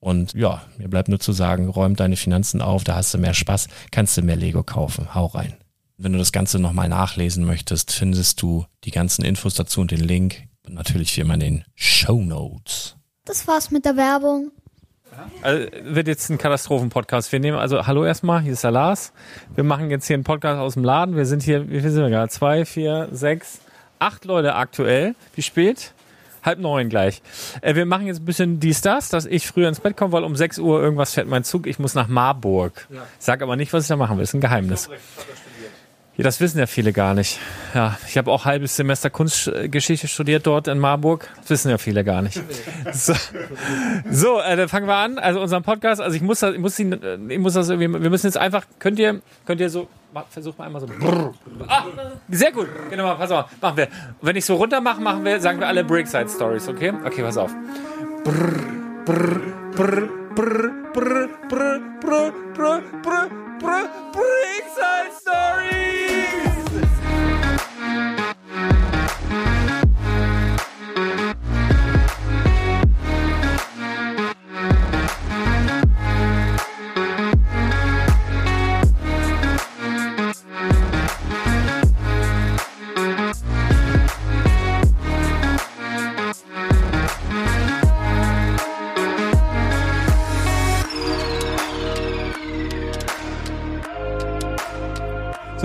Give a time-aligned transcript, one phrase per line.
[0.00, 3.34] Und ja, mir bleibt nur zu sagen, räum deine Finanzen auf, da hast du mehr
[3.34, 5.14] Spaß, kannst du mehr Lego kaufen.
[5.14, 5.56] Hau rein.
[5.96, 10.00] Wenn du das Ganze nochmal nachlesen möchtest, findest du die ganzen Infos dazu und den
[10.00, 10.44] Link.
[10.64, 12.96] Und natürlich wie immer in den Show Notes.
[13.24, 14.52] Das war's mit der Werbung.
[15.42, 17.32] Also wird jetzt ein Katastrophen-Podcast.
[17.32, 19.12] Wir nehmen also, hallo erstmal, hier ist der Lars.
[19.56, 21.16] Wir machen jetzt hier einen Podcast aus dem Laden.
[21.16, 22.30] Wir sind hier, wie viel sind wir gerade?
[22.30, 23.60] Zwei, vier, sechs,
[23.98, 25.16] acht Leute aktuell.
[25.34, 25.92] Wie spät?
[26.48, 27.22] Halb neun gleich.
[27.60, 30.24] Äh, wir machen jetzt ein bisschen dies, das, dass ich früher ins Bett komme, weil
[30.24, 31.66] um sechs Uhr irgendwas fährt mein Zug.
[31.66, 32.86] Ich muss nach Marburg.
[32.90, 33.02] Ja.
[33.18, 34.24] Sag aber nicht, was ich da machen will.
[34.24, 34.88] Ist ein Geheimnis.
[36.18, 37.38] Ja, das wissen ja viele gar nicht.
[37.74, 41.28] Ja, ich habe auch halbes Semester Kunstgeschichte studiert dort in Marburg.
[41.42, 42.42] Das wissen ja viele gar nicht.
[42.92, 43.12] So,
[44.10, 45.18] so äh, dann fangen wir an.
[45.18, 46.00] Also unseren Podcast.
[46.00, 48.02] Also ich muss das, ich muss, ihn, äh, ich muss das irgendwie.
[48.02, 48.64] Wir müssen jetzt einfach.
[48.80, 49.88] Könnt ihr, könnt ihr so
[50.30, 50.88] versuch mal einmal so.
[51.66, 51.84] Ah,
[52.28, 52.68] sehr gut.
[52.90, 53.46] Genau, pass auf.
[53.60, 53.88] Machen wir.
[54.20, 56.92] Wenn ich so runter mache, machen wir, sagen wir alle Breakside Stories, okay?
[57.04, 57.54] Okay, pass auf.
[58.24, 58.54] Brr,
[59.04, 59.40] brr,
[59.74, 63.30] brr, brr, brr, brr, brr, brr, brr,
[63.60, 66.47] brr, Breakside Stories!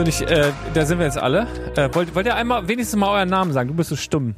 [0.04, 1.48] So, ich, äh, da sind wir jetzt alle.
[1.78, 3.70] Äh, wollt, wollt ihr einmal wenigstens mal euren Namen sagen?
[3.70, 4.36] Du bist so stumm.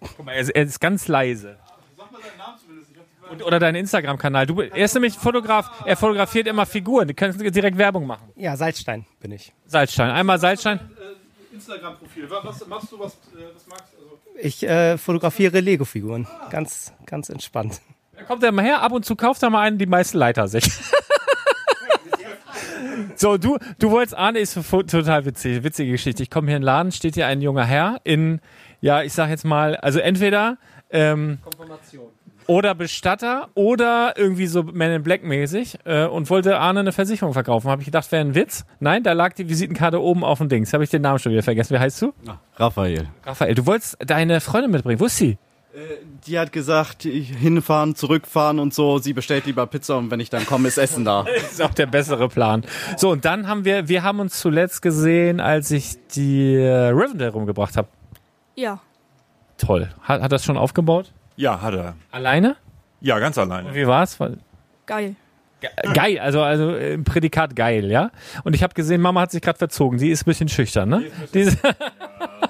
[0.00, 1.58] Guck mal, er ist, er ist ganz leise.
[1.96, 2.90] Sag mal deinen Namen zumindest.
[3.30, 4.46] Und, oder deinen Instagram-Kanal.
[4.46, 7.06] Du, er ist nämlich Fotograf, er fotografiert immer Figuren.
[7.06, 8.32] Du kannst direkt Werbung machen.
[8.34, 9.52] Ja, Salzstein bin ich.
[9.66, 10.10] Salzstein.
[10.10, 10.80] Einmal Salzstein.
[10.80, 12.28] Äh, Instagram-Profil.
[12.30, 14.02] Was machst du, was, äh, was magst du?
[14.02, 16.26] Also ich äh, fotografiere Lego-Figuren.
[16.50, 17.80] Ganz, ganz entspannt.
[18.16, 20.48] Da kommt er mal her, ab und zu kauft er mal einen, die meisten Leiter
[20.48, 20.64] sich.
[23.16, 26.22] So, du, du wolltest, Arne ist total witzig, witzige Geschichte.
[26.22, 28.40] Ich komme hier in den Laden, steht hier ein junger Herr in,
[28.80, 30.58] ja, ich sag jetzt mal, also entweder
[30.90, 31.38] ähm,
[32.46, 37.34] oder Bestatter oder irgendwie so Man in Black mäßig äh, und wollte Arne eine Versicherung
[37.34, 37.70] verkaufen.
[37.70, 38.64] Habe ich gedacht, wäre ein Witz.
[38.80, 40.72] Nein, da lag die Visitenkarte oben auf dem Dings.
[40.72, 41.74] Habe ich den Namen schon wieder vergessen.
[41.74, 42.14] Wie heißt du?
[42.56, 43.08] Raphael.
[43.24, 43.54] Raphael.
[43.54, 44.98] Du wolltest deine Freundin mitbringen.
[44.98, 45.36] Wo ist sie?
[46.26, 48.98] Die hat gesagt, hinfahren, zurückfahren und so.
[48.98, 51.24] Sie bestellt lieber Pizza und wenn ich dann komme, ist Essen da.
[51.34, 52.64] Das ist auch der bessere Plan.
[52.96, 57.28] So, und dann haben wir, wir haben uns zuletzt gesehen, als ich die äh, Rivendell
[57.28, 57.88] rumgebracht habe.
[58.54, 58.80] Ja.
[59.58, 59.88] Toll.
[60.02, 61.12] Hat, hat das schon aufgebaut?
[61.36, 61.94] Ja, hat er.
[62.10, 62.56] Alleine?
[63.00, 63.74] Ja, ganz alleine.
[63.74, 64.18] Wie war's?
[64.86, 65.14] Geil.
[65.60, 68.10] Ge- Geil, also also äh, im Prädikat geil, ja.
[68.44, 69.98] Und ich habe gesehen, Mama hat sich gerade verzogen.
[69.98, 71.04] Die ist ein bisschen schüchtern, ne?
[71.34, 71.58] Die ist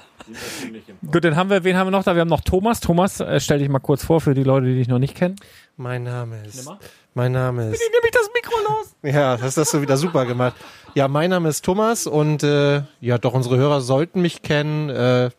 [1.11, 2.15] Gut, dann haben wir, wen haben wir noch da?
[2.15, 2.79] Wir haben noch Thomas.
[2.79, 5.35] Thomas, äh, stell dich mal kurz vor für die Leute, die dich noch nicht kennen.
[5.77, 6.69] Mein Name ist.
[7.13, 7.79] Mein Name ist.
[7.79, 8.95] Nehme ich das Mikro los?
[9.01, 10.55] Ja, das hast du wieder super gemacht.
[10.95, 14.89] Ja, mein Name ist Thomas und äh, ja, doch unsere Hörer sollten mich kennen.
[14.89, 15.29] Äh,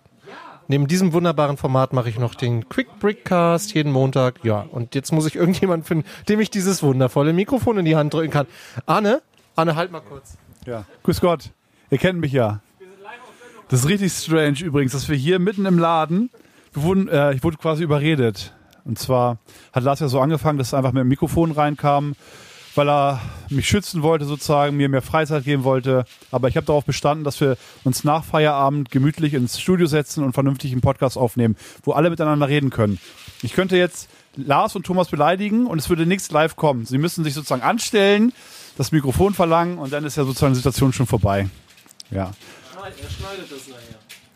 [0.69, 4.45] neben diesem wunderbaren Format mache ich noch den Quick Brickcast jeden Montag.
[4.45, 8.15] Ja, und jetzt muss ich irgendjemanden finden, dem ich dieses wundervolle Mikrofon in die Hand
[8.15, 8.47] drücken kann.
[8.87, 9.23] Arne,
[9.57, 10.37] Arne, halt mal kurz.
[10.67, 10.85] Ja.
[11.03, 11.51] Grüß Gott.
[11.91, 12.61] Ihr kennt mich ja.
[13.71, 16.31] Das ist richtig strange übrigens, dass wir hier mitten im Laden,
[16.73, 18.53] wir wurden, äh, ich wurde quasi überredet.
[18.85, 19.39] Und zwar
[19.73, 22.17] hat Lars ja so angefangen, dass er einfach mit dem Mikrofon reinkam,
[22.75, 26.05] weil er mich schützen wollte sozusagen, mir mehr Freizeit geben wollte.
[26.33, 30.33] Aber ich habe darauf bestanden, dass wir uns nach Feierabend gemütlich ins Studio setzen und
[30.33, 32.99] vernünftig einen Podcast aufnehmen, wo alle miteinander reden können.
[33.43, 36.87] Ich könnte jetzt Lars und Thomas beleidigen und es würde nichts live kommen.
[36.87, 38.33] Sie müssen sich sozusagen anstellen,
[38.77, 41.49] das Mikrofon verlangen und dann ist ja sozusagen die Situation schon vorbei.
[42.11, 42.33] Ja.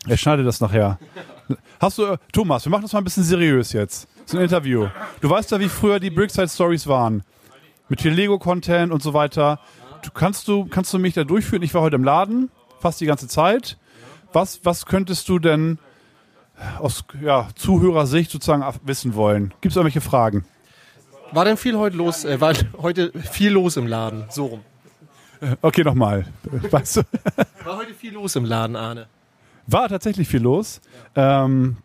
[0.07, 0.99] Er schneidet das nachher.
[1.81, 4.09] Hast du, äh, Thomas, wir machen das mal ein bisschen seriös jetzt.
[4.27, 4.89] So ein Interview.
[5.21, 7.23] Du weißt ja, wie früher die Brickside Stories waren.
[7.89, 9.61] Mit viel Lego-Content und so weiter.
[10.03, 11.63] Du, kannst, du, kannst du mich da durchführen?
[11.63, 12.51] Ich war heute im Laden,
[12.81, 13.79] fast die ganze Zeit.
[14.33, 15.79] Was, was könntest du denn
[16.79, 19.55] aus ja, Zuhörersicht sozusagen wissen wollen?
[19.61, 20.45] Gibt es irgendwelche Fragen?
[21.33, 22.25] War denn viel heute los?
[22.25, 24.25] Äh, war heute viel los im Laden?
[24.29, 24.61] So rum.
[25.63, 26.27] Okay, nochmal.
[26.71, 27.03] Weißt du,
[27.65, 29.07] War heute viel los im Laden, Arne?
[29.67, 30.81] war tatsächlich viel los.
[31.17, 31.79] Ähm,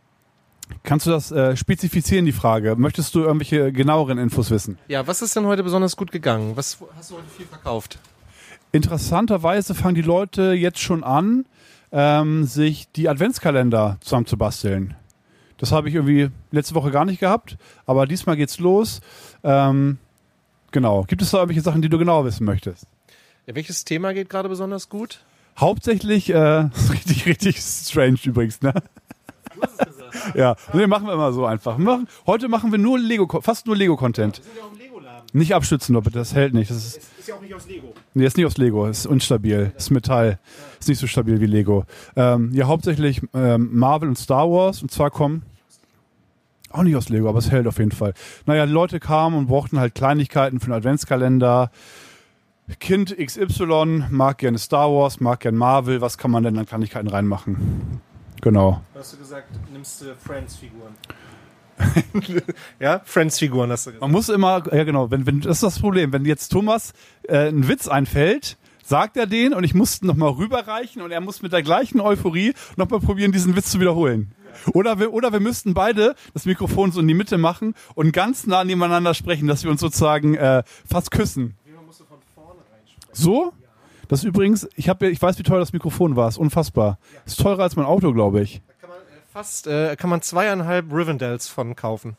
[0.84, 2.76] kannst du das äh, spezifizieren, die Frage?
[2.76, 4.78] Möchtest du irgendwelche genaueren Infos wissen?
[4.90, 6.58] Ja, was ist denn heute besonders gut gegangen?
[6.58, 7.98] Was hast du heute viel verkauft?
[8.72, 11.46] Interessanterweise fangen die Leute jetzt schon an,
[11.92, 14.96] ähm, sich die Adventskalender zusammenzubasteln.
[15.58, 19.02] Das habe ich irgendwie letzte Woche gar nicht gehabt, aber diesmal geht's los.
[19.44, 19.98] Ähm,
[20.72, 21.04] genau.
[21.04, 22.86] Gibt es da irgendwelche Sachen, die du genau wissen möchtest?
[23.50, 25.22] Ja, welches Thema geht gerade besonders gut?
[25.58, 26.36] Hauptsächlich, äh,
[26.92, 28.76] richtig, richtig strange übrigens, ne?
[30.36, 31.80] Ja, nee, machen wir immer so einfach.
[31.80, 34.44] Wir Machen, heute machen wir nur Lego, fast nur Lego-Content.
[35.34, 36.70] Nicht abstützen, doch bitte, das hält nicht.
[36.70, 37.92] Das ist, Ist ja auch nicht aus Lego.
[38.14, 40.38] Nee, ist nicht aus Lego, ist unstabil, ist Metall,
[40.80, 41.86] ist nicht so stabil wie Lego.
[42.16, 45.42] Ähm, ja, hauptsächlich ähm, Marvel und Star Wars und zwar kommen
[46.70, 48.14] auch nicht aus Lego, aber es hält auf jeden Fall.
[48.46, 51.72] Naja, die Leute kamen und brauchten halt Kleinigkeiten für den Adventskalender.
[52.80, 57.08] Kind XY mag gerne Star Wars, mag gerne Marvel, was kann man denn an Kleinigkeiten
[57.08, 58.02] reinmachen?
[58.42, 58.82] Genau.
[58.96, 60.94] Hast du gesagt, nimmst du Friends-Figuren?
[62.80, 64.02] ja, Friends-Figuren hast du gesagt.
[64.02, 66.14] Man muss immer, ja genau, wenn, wenn, das ist das Problem.
[66.14, 66.94] Wenn jetzt Thomas
[67.24, 71.42] äh, ein Witz einfällt, sagt er den und ich muss nochmal rüberreichen und er muss
[71.42, 74.34] mit der gleichen Euphorie nochmal probieren, diesen Witz zu wiederholen.
[74.74, 78.48] Oder wir, oder wir müssten beide das Mikrofon so in die Mitte machen und ganz
[78.48, 81.56] nah nebeneinander sprechen, dass wir uns sozusagen äh, fast küssen.
[83.12, 83.54] So?
[84.08, 86.28] Das ist übrigens, ich, hab, ich weiß, wie teuer das Mikrofon war.
[86.28, 86.98] Ist unfassbar.
[87.26, 88.62] Ist teurer als mein Auto, glaube ich.
[89.32, 92.18] Fast äh, kann man zweieinhalb Rivendells von kaufen.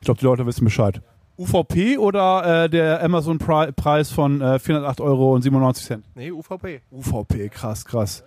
[0.00, 1.00] Ich glaube, die Leute wissen Bescheid.
[1.38, 6.02] UVP oder äh, der Amazon-Preis von äh, 408,97 Euro?
[6.14, 6.80] Nee, UVP.
[6.90, 8.24] UVP, krass, krass.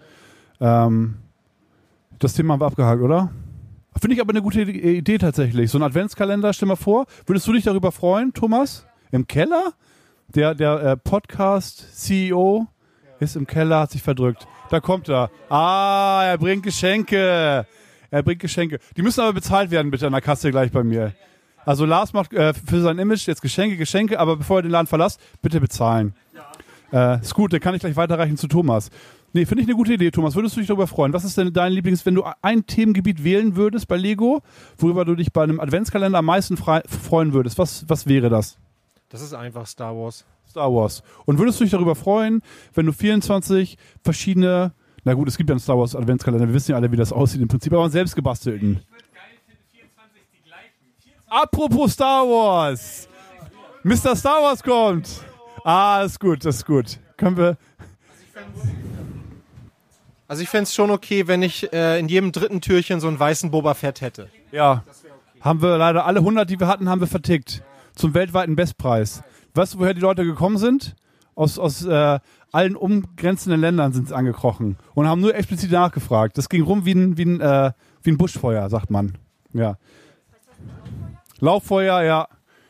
[0.60, 1.20] Ähm,
[2.18, 3.32] das Thema haben wir abgehakt, oder?
[4.00, 5.72] Finde ich aber eine gute Idee tatsächlich.
[5.72, 7.06] So ein Adventskalender, stell mal vor.
[7.26, 8.86] Würdest du dich darüber freuen, Thomas?
[9.12, 9.74] Im Keller?
[10.36, 12.68] Der, der äh, Podcast-CEO
[13.20, 14.48] ist im Keller, hat sich verdrückt.
[14.70, 15.32] Da kommt er.
[15.50, 17.66] Ah, er bringt Geschenke.
[18.12, 18.80] Er bringt Geschenke.
[18.96, 21.14] Die müssen aber bezahlt werden, bitte, an der Kasse gleich bei mir.
[21.66, 24.88] Also Lars macht äh, für sein Image jetzt Geschenke, Geschenke, aber bevor er den Laden
[24.88, 26.14] verlässt, bitte bezahlen.
[26.94, 28.90] Äh, ist gut, dann kann ich gleich weiterreichen zu Thomas.
[29.34, 30.36] Nee, finde ich eine gute Idee, Thomas.
[30.36, 31.14] Würdest du dich darüber freuen?
[31.14, 34.42] Was ist denn dein Lieblings, wenn du ein Themengebiet wählen würdest bei Lego,
[34.78, 37.58] worüber du dich bei einem Adventskalender am meisten freuen würdest?
[37.58, 38.58] Was, was wäre das?
[39.10, 40.24] Das ist einfach Star Wars.
[40.48, 41.04] Star Wars.
[41.26, 42.42] Und würdest du dich darüber freuen,
[42.74, 44.74] wenn du 24 verschiedene,
[45.04, 47.12] na gut, es gibt ja einen Star Wars Adventskalender, wir wissen ja alle, wie das
[47.12, 48.82] aussieht im Prinzip, aber einen selbst gebastelten.
[51.28, 53.08] Apropos Star Wars.
[53.84, 54.16] Mr.
[54.16, 55.10] Star Wars kommt.
[55.64, 57.00] Ah, ist gut, das ist gut.
[57.18, 57.58] Können wir.
[60.28, 63.20] Also ich fände es schon okay, wenn ich äh, in jedem dritten Türchen so einen
[63.20, 64.30] weißen Boba Fett hätte.
[64.52, 64.84] Ja.
[65.42, 67.64] Haben wir leider alle 100, die wir hatten, haben wir vertickt.
[68.00, 69.24] Zum weltweiten Bestpreis.
[69.56, 70.96] Weißt du, woher die Leute gekommen sind?
[71.36, 76.38] Aus, aus äh, allen umgrenzenden Ländern sind sie angekrochen und haben nur explizit nachgefragt.
[76.38, 79.18] Das ging rum wie ein, wie ein, äh, wie ein Buschfeuer, sagt man.
[79.52, 79.76] Ja.
[81.42, 82.30] Lauffeuer, ja.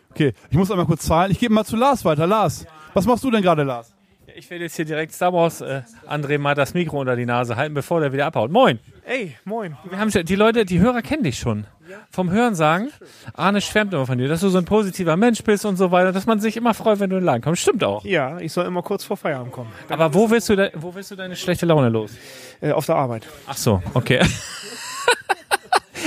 [0.09, 1.31] Okay, ich muss einmal kurz zahlen.
[1.31, 2.25] Ich gebe mal zu Lars weiter.
[2.25, 3.93] Lars, was machst du denn gerade, Lars?
[4.39, 7.57] Ich will jetzt hier direkt Star Wars äh, André mal das Mikro unter die Nase
[7.57, 8.49] halten, bevor der wieder abhaut.
[8.49, 8.79] Moin!
[9.03, 9.75] Ey, moin.
[9.89, 11.65] Wir haben schon, die Leute, die Hörer kennen dich schon.
[12.09, 12.89] Vom Hören sagen,
[13.33, 16.13] Arne schwärmt immer von dir, dass du so ein positiver Mensch bist und so weiter,
[16.13, 17.63] dass man sich immer freut, wenn du in den Laden kommst.
[17.63, 18.05] Stimmt auch.
[18.05, 19.73] Ja, ich soll immer kurz vor Feierabend kommen.
[19.89, 22.13] Aber wo willst du, de, wo willst du deine schlechte Laune los?
[22.61, 23.27] Äh, auf der Arbeit.
[23.45, 24.21] Ach so, okay.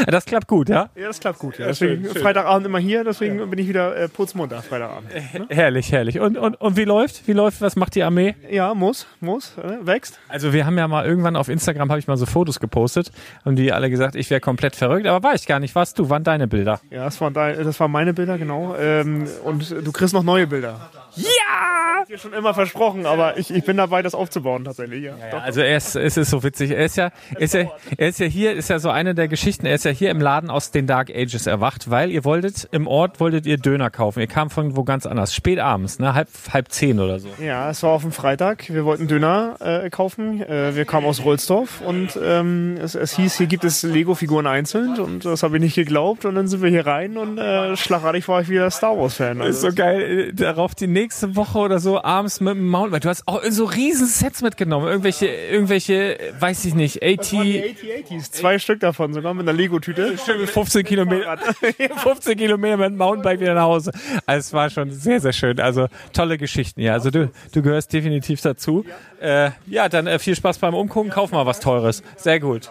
[0.06, 0.90] Das klappt gut, ja?
[0.94, 1.58] Ja, das klappt gut.
[1.58, 1.66] Ja.
[1.66, 5.10] Deswegen Freitagabend immer hier, deswegen bin ich wieder äh, putzmunter Freitagabend.
[5.48, 6.20] Herrlich, herrlich.
[6.20, 7.26] Und, und, und wie läuft?
[7.26, 7.60] Wie läuft?
[7.60, 8.34] Was macht die Armee?
[8.50, 10.18] Ja, muss, muss, äh, wächst.
[10.28, 13.12] Also wir haben ja mal irgendwann auf Instagram habe ich mal so Fotos gepostet
[13.44, 15.74] und die alle gesagt, ich wäre komplett verrückt, aber war ich gar nicht.
[15.74, 16.10] Warst du?
[16.10, 16.80] Waren deine Bilder?
[16.90, 18.74] Ja, das waren, dein, das waren meine Bilder, genau.
[18.76, 20.90] Ähm, und du kriegst noch neue Bilder.
[21.16, 22.04] Ja!
[22.08, 25.04] Dir schon immer versprochen, aber ich, ich bin dabei, das aufzubauen tatsächlich.
[25.04, 26.72] Ja, Ja, also er ist, es ist so witzig.
[26.72, 29.28] Er ist ja, er ist ja, er ist ja hier, ist ja so eine der
[29.28, 29.66] Geschichten.
[29.66, 32.86] Er ist ja hier im Laden aus den Dark Ages erwacht, weil ihr wolltet im
[32.86, 34.20] Ort wolltet ihr Döner kaufen.
[34.20, 37.28] Ihr kam von wo ganz anders, spät abends, ne, halb halb zehn oder so.
[37.42, 38.68] Ja, es war auf dem Freitag.
[38.72, 40.42] Wir wollten Döner äh, kaufen.
[40.42, 44.98] Äh, wir kamen aus Rohlsdorf und ähm, es, es hieß, hier gibt es Lego-Figuren einzeln
[44.98, 46.24] und das habe ich nicht geglaubt.
[46.24, 49.38] Und dann sind wir hier rein und äh, schlagartig war ich wieder Star Wars-Fan.
[49.38, 50.28] Das ist so geil.
[50.30, 53.02] äh, Darauf die nächste Woche oder so abends mit dem Mountainbike.
[53.02, 54.86] Du hast auch so riesen Sets mitgenommen.
[54.86, 60.16] Irgendwelche, irgendwelche, weiß ich nicht, AT, Die 8080s, zwei Stück davon, sogar mit einer Lego-Tüte.
[60.46, 63.92] 15 Kilometer, 15 Kilometer mit dem Mountainbike wieder nach Hause.
[64.26, 65.58] Also es war schon sehr, sehr schön.
[65.60, 66.92] Also tolle Geschichten, ja.
[66.92, 68.84] Also du, du gehörst definitiv dazu.
[69.20, 71.10] Äh, ja, dann äh, viel Spaß beim Umgucken.
[71.10, 72.02] Kauf mal was Teures.
[72.16, 72.70] Sehr gut.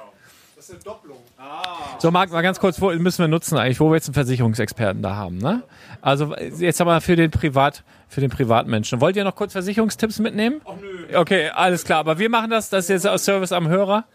[2.00, 5.01] So, Marc, mal ganz kurz, wo müssen wir nutzen eigentlich, wo wir jetzt einen Versicherungsexperten
[5.01, 5.63] da haben, ne?
[6.01, 9.01] Also jetzt aber für den Privat, für den Privatmenschen.
[9.01, 10.62] Wollt ihr noch kurz Versicherungstipps mitnehmen?
[10.65, 11.17] Ach nö.
[11.17, 12.00] Okay, alles klar.
[12.00, 14.05] Aber wir machen das, das ist jetzt aus Service am Hörer.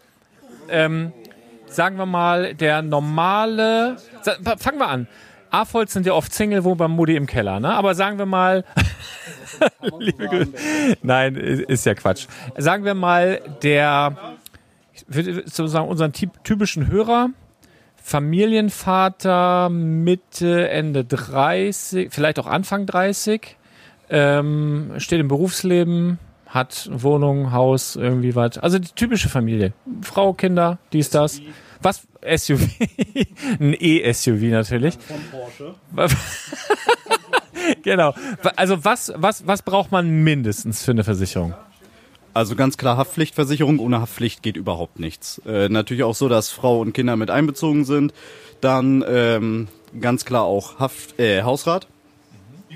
[0.69, 1.11] Ähm,
[1.67, 3.97] sagen wir mal, der normale,
[4.57, 5.07] fangen wir an.
[5.49, 7.69] A-Volz sind ja oft Single, wo beim Mutti im Keller, ne?
[7.73, 8.65] Aber sagen wir mal,
[9.99, 10.51] liebe Grüße.
[11.03, 12.27] Nein, ist ja Quatsch.
[12.57, 14.17] Sagen wir mal, der,
[14.93, 17.29] ich würde sozusagen unseren typ- typischen Hörer,
[17.95, 23.57] Familienvater Mitte, Ende 30, vielleicht auch Anfang 30,
[24.09, 28.57] ähm, steht im Berufsleben, hat Wohnung, Haus, irgendwie was.
[28.57, 29.73] Also die typische Familie.
[30.01, 31.41] Frau, Kinder, dies, das.
[31.81, 32.07] Was?
[32.35, 32.61] SUV.
[33.59, 34.97] Ein E-SUV natürlich.
[34.97, 35.75] Von Porsche.
[37.83, 38.13] genau.
[38.55, 41.53] Also was, was, was braucht man mindestens für eine Versicherung?
[42.33, 43.79] Also ganz klar Haftpflichtversicherung.
[43.79, 45.41] Ohne Haftpflicht geht überhaupt nichts.
[45.45, 48.13] Äh, natürlich auch so, dass Frau und Kinder mit einbezogen sind.
[48.61, 49.67] Dann ähm,
[49.99, 51.87] ganz klar auch Haft, äh, Hausrat.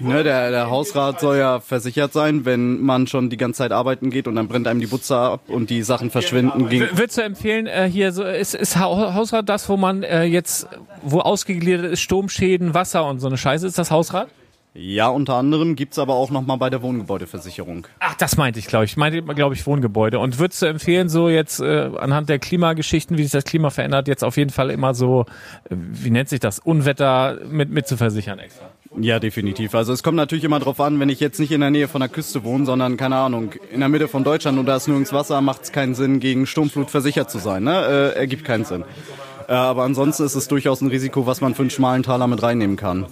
[0.03, 4.09] Ne, der, der Hausrat soll ja versichert sein, wenn man schon die ganze Zeit arbeiten
[4.09, 6.69] geht und dann brennt einem die Butze ab und die Sachen verschwinden.
[6.71, 10.23] W- Würdest du empfehlen, äh, hier so ist, ist Hau- Hausrat das, wo man äh,
[10.23, 10.67] jetzt,
[11.03, 14.27] wo ausgegliedert ist, Sturmschäden, Wasser und so eine Scheiße, ist das Hausrat?
[14.73, 17.87] ja, unter anderem gibt's aber auch nochmal bei der Wohngebäudeversicherung.
[17.99, 18.91] Ach, das meinte ich, glaube ich.
[18.91, 20.17] Ich meinte, glaube ich, Wohngebäude.
[20.17, 24.07] Und würdest du empfehlen, so jetzt äh, anhand der Klimageschichten, wie sich das Klima verändert,
[24.07, 25.25] jetzt auf jeden Fall immer so,
[25.69, 28.69] äh, wie nennt sich das, Unwetter mit, mit zu versichern extra?
[28.99, 29.73] Ja, definitiv.
[29.73, 32.01] Also es kommt natürlich immer drauf an, wenn ich jetzt nicht in der Nähe von
[32.01, 35.13] der Küste wohne, sondern, keine Ahnung, in der Mitte von Deutschland und da ist nirgends
[35.13, 37.63] Wasser, macht es keinen Sinn, gegen Sturmflut versichert zu sein.
[37.63, 37.85] Ne?
[37.85, 38.83] Äh, ergibt keinen Sinn.
[39.47, 42.43] Äh, aber ansonsten ist es durchaus ein Risiko, was man für einen schmalen Taler mit
[42.43, 43.05] reinnehmen kann.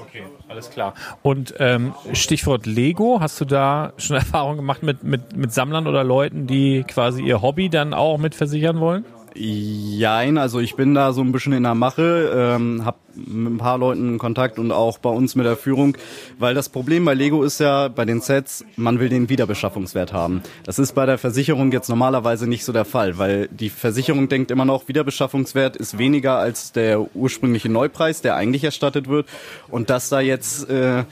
[0.00, 0.94] Okay, alles klar.
[1.22, 6.02] Und ähm, Stichwort Lego, hast du da schon Erfahrung gemacht mit, mit, mit Sammlern oder
[6.02, 9.04] Leuten, die quasi ihr Hobby dann auch mit versichern wollen?
[9.34, 13.58] Jein, also ich bin da so ein bisschen in der Mache, ähm, habe mit ein
[13.58, 15.96] paar Leuten Kontakt und auch bei uns mit der Führung,
[16.38, 20.42] weil das Problem bei Lego ist ja bei den Sets, man will den Wiederbeschaffungswert haben.
[20.64, 24.50] Das ist bei der Versicherung jetzt normalerweise nicht so der Fall, weil die Versicherung denkt
[24.50, 29.26] immer noch, Wiederbeschaffungswert ist weniger als der ursprüngliche Neupreis, der eigentlich erstattet wird
[29.68, 31.04] und dass da jetzt, äh,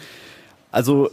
[0.71, 1.11] also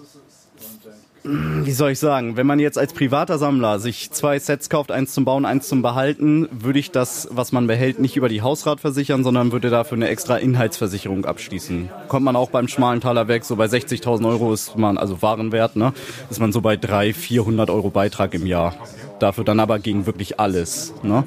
[1.28, 5.14] wie soll ich sagen, wenn man jetzt als privater Sammler sich zwei Sets kauft, eins
[5.14, 8.80] zum Bauen, eins zum Behalten, würde ich das, was man behält, nicht über die Hausrat
[8.80, 11.90] versichern, sondern würde dafür eine extra Inhaltsversicherung abschließen.
[12.08, 15.76] Kommt man auch beim schmalen Taler weg, so bei 60.000 Euro ist man, also Warenwert,
[15.76, 15.94] ne,
[16.30, 18.76] ist man so bei 300, 400 Euro Beitrag im Jahr.
[19.20, 21.24] Dafür dann aber gegen wirklich alles, ne.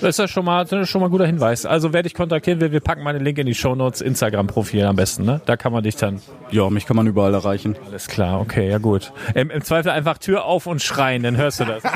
[0.00, 1.66] Das ist ja schon mal, ist schon mal ein guter Hinweis.
[1.66, 4.96] Also wer dich kontaktieren will, wir packen mal den Link in die Shownotes, Instagram-Profil am
[4.96, 5.40] besten, ne?
[5.46, 6.20] Da kann man dich dann.
[6.50, 7.76] Ja, mich kann man überall erreichen.
[7.86, 9.12] Alles klar, okay, ja gut.
[9.34, 11.82] Im, im Zweifel einfach Tür auf und schreien, dann hörst du das.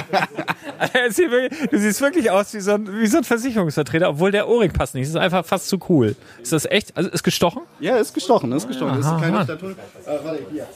[1.09, 4.73] Ist du siehst wirklich aus wie so, ein, wie so ein Versicherungsvertreter, obwohl der Ohrring
[4.73, 5.05] passt nicht.
[5.05, 6.17] Das ist einfach fast zu cool.
[6.43, 6.97] Ist das echt?
[6.97, 7.63] Also ist gestochen?
[7.81, 8.99] Ja, ist gestochen, ist gestochen.
[8.99, 9.45] ist Aha, keine Mann.
[9.45, 9.71] Statue.
[9.71, 9.75] Äh,
[10.25, 10.67] warte, hier.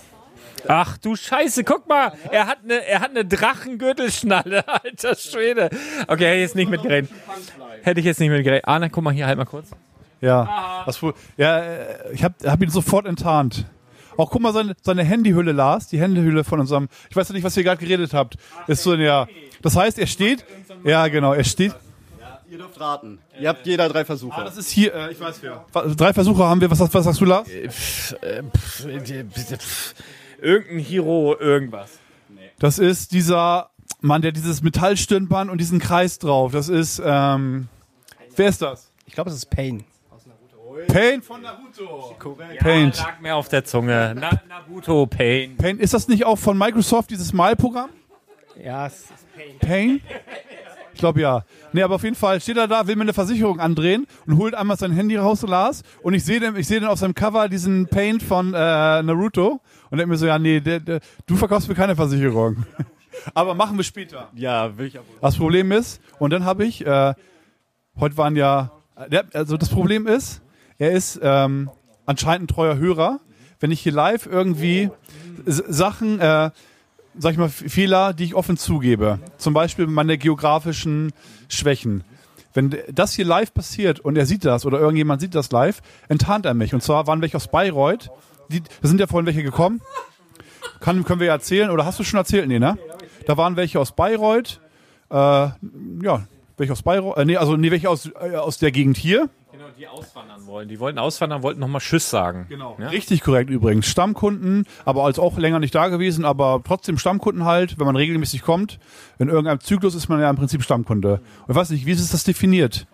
[0.69, 5.71] Ach du Scheiße, guck mal, er hat eine, er hat eine Drachengürtelschnalle, alter Schwede.
[6.07, 7.13] Okay, hätte ich jetzt nicht mitgerechnet.
[7.83, 8.69] Hätte ich jetzt nicht mitgerechnet.
[8.69, 9.71] Arne, guck mal hier, halt mal kurz.
[10.21, 11.01] Ja, das,
[11.37, 13.65] ja äh, ich habe hab ihn sofort enttarnt.
[14.17, 17.45] Auch guck mal seine, seine Handyhülle, Lars, die Handyhülle von unserem, ich weiß ja nicht,
[17.45, 18.37] was ihr gerade geredet habt.
[18.67, 19.27] Ist so, ja.
[19.63, 20.45] Das heißt, er steht,
[20.85, 21.75] ja genau, er steht,
[22.51, 23.21] Ihr dürft raten.
[23.39, 24.43] Ihr habt jeder drei Versuche.
[24.43, 25.65] das ist hier, äh, ich weiß wer.
[25.95, 27.47] Drei Versuche haben wir, was, was sagst du, Lars?
[30.41, 31.99] Irgendein Hero, irgendwas.
[32.59, 33.71] Das ist dieser
[34.01, 37.69] Mann, der dieses Metallstirnband und diesen Kreis drauf, das ist, ähm,
[38.37, 38.91] wer ist das?
[39.07, 39.85] Ich glaube, es ist Pain.
[40.87, 42.15] Pain von Naruto.
[42.59, 42.97] Paint.
[42.97, 44.15] Ja, lag mir auf der Zunge.
[44.17, 45.57] Na, Naruto, Pain.
[45.57, 47.91] Paint, ist das nicht auch von Microsoft, dieses Malprogramm?
[48.63, 49.59] Ja, es ist Pain.
[49.59, 50.01] Pain?
[50.93, 51.45] Ich glaube ja.
[51.73, 54.55] Nee, aber auf jeden Fall steht er da, will mir eine Versicherung andrehen und holt
[54.55, 55.83] einmal sein Handy raus, Lars.
[56.03, 59.61] Und ich sehe den, ich sehe den auf seinem Cover diesen Paint von äh, Naruto
[59.91, 62.65] und denke mir so, ja, nee, der, der, du verkaufst mir keine Versicherung.
[63.35, 64.29] aber machen wir später.
[64.35, 65.07] Ja, will ich aber.
[65.21, 67.15] Das Problem ist, und dann habe ich, äh,
[67.99, 68.73] heute waren ja,
[69.09, 70.43] der, also das Problem ist,
[70.79, 71.71] er ist ähm,
[72.07, 73.21] anscheinend ein treuer Hörer.
[73.61, 74.91] Wenn ich hier live irgendwie
[75.45, 76.51] Sachen, äh,
[77.19, 81.13] sag ich mal, Fehler, die ich offen zugebe, zum Beispiel meine geografischen
[81.49, 82.05] Schwächen.
[82.53, 86.47] Wenn das hier live passiert und er sieht das oder irgendjemand sieht das live, enttarnt
[86.47, 86.75] er mich.
[86.75, 88.11] Und zwar waren welche aus Bayreuth,
[88.49, 89.81] die, da sind ja vorhin welche gekommen.
[90.81, 92.49] Kann, können wir ja erzählen, oder hast du schon erzählt?
[92.49, 92.77] Nee, ne?
[93.27, 94.61] Da waren welche aus Bayreuth,
[95.11, 96.27] äh, ja,
[96.61, 99.29] welche aus Bayreuth, äh, nee, also nee, welche aus, äh, aus der Gegend hier.
[99.51, 100.69] Genau, die auswandern wollen.
[100.69, 102.47] Die wollten auswandern, wollten nochmal Tschüss sagen.
[102.49, 102.77] Genau.
[102.79, 102.89] Ja?
[102.89, 103.87] Richtig korrekt übrigens.
[103.87, 108.43] Stammkunden, aber als auch länger nicht da gewesen, aber trotzdem Stammkunden halt, wenn man regelmäßig
[108.43, 108.79] kommt.
[109.19, 111.15] In irgendeinem Zyklus ist man ja im Prinzip Stammkunde.
[111.15, 112.87] Und ich weiß nicht, wie ist das definiert?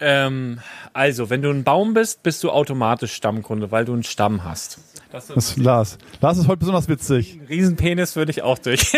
[0.00, 0.60] Ähm,
[0.92, 4.78] also, wenn du ein Baum bist, bist du automatisch Stammkunde, weil du einen Stamm hast.
[5.10, 5.98] Das ist Lars.
[6.20, 7.40] Lars ist heute besonders witzig.
[7.40, 8.92] Ein Riesenpenis würde ich auch durch.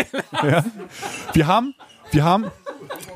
[1.33, 1.73] Wir haben,
[2.11, 2.51] wir haben,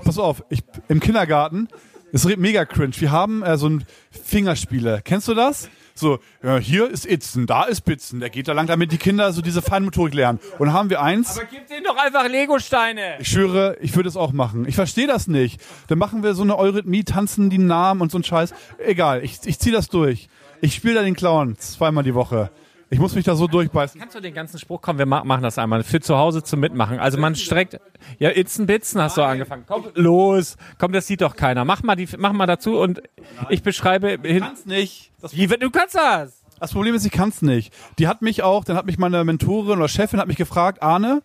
[0.04, 1.68] pass auf, ich, im Kindergarten,
[2.12, 2.94] ist mega cringe.
[2.98, 5.02] Wir haben äh, so ein Fingerspiele.
[5.04, 5.70] Kennst du das?
[5.98, 8.20] So, ja, hier ist Itzen, da ist Bitzen.
[8.20, 10.40] Der geht da lang, damit die Kinder so diese Feinmotorik lernen.
[10.60, 11.40] Und dann haben wir eins.
[11.50, 13.16] gib denen doch einfach Legosteine.
[13.20, 14.68] Ich schwöre, ich würde es auch machen.
[14.68, 15.62] Ich verstehe das nicht.
[15.88, 18.54] Dann machen wir so eine Eurythmie, tanzen die Namen und so ein Scheiß.
[18.78, 20.28] Egal, ich, ich ziehe das durch.
[20.60, 22.52] Ich spiele da den Clown zweimal die Woche.
[22.89, 24.00] Ich muss mich da so durchbeißen.
[24.00, 26.60] Kannst du den ganzen Spruch, komm, wir ma- machen das einmal, für zu Hause zum
[26.60, 27.00] Mitmachen.
[27.00, 27.80] Also man streckt,
[28.19, 29.63] ja, Itzen Bitzen hast du angefangen.
[29.67, 31.65] Komm, los, komm, das sieht doch keiner.
[31.65, 33.02] Mach mal die, mach mal dazu und
[33.50, 34.41] ich beschreibe hin.
[34.41, 35.12] Kann's nicht.
[35.21, 36.41] Das, Wie, du kannst das!
[36.60, 37.74] das Problem ist, ich kann's nicht.
[38.00, 41.21] Die hat mich auch, dann hat mich meine Mentorin oder Chefin hat mich gefragt, Arne,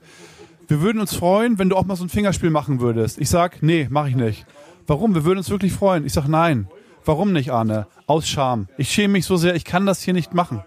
[0.67, 3.19] wir würden uns freuen, wenn du auch mal so ein Fingerspiel machen würdest.
[3.19, 4.47] Ich sag, nee, mache ich nicht.
[4.87, 5.15] Warum?
[5.15, 6.07] Wir würden uns wirklich freuen.
[6.07, 6.69] Ich sag, nein.
[7.05, 7.87] Warum nicht, Arne?
[8.07, 8.69] Aus Scham.
[8.77, 10.63] Ich schäme mich so sehr, ich kann das hier nicht machen.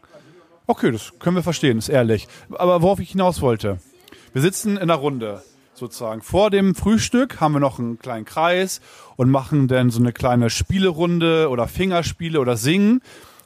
[0.66, 2.28] Okay, das können wir verstehen, ist ehrlich.
[2.52, 3.80] Aber worauf ich hinaus wollte.
[4.32, 6.22] Wir sitzen in einer Runde, sozusagen.
[6.22, 8.80] Vor dem Frühstück haben wir noch einen kleinen Kreis
[9.18, 13.02] und machen dann so eine kleine Spielerunde oder Fingerspiele oder Singen,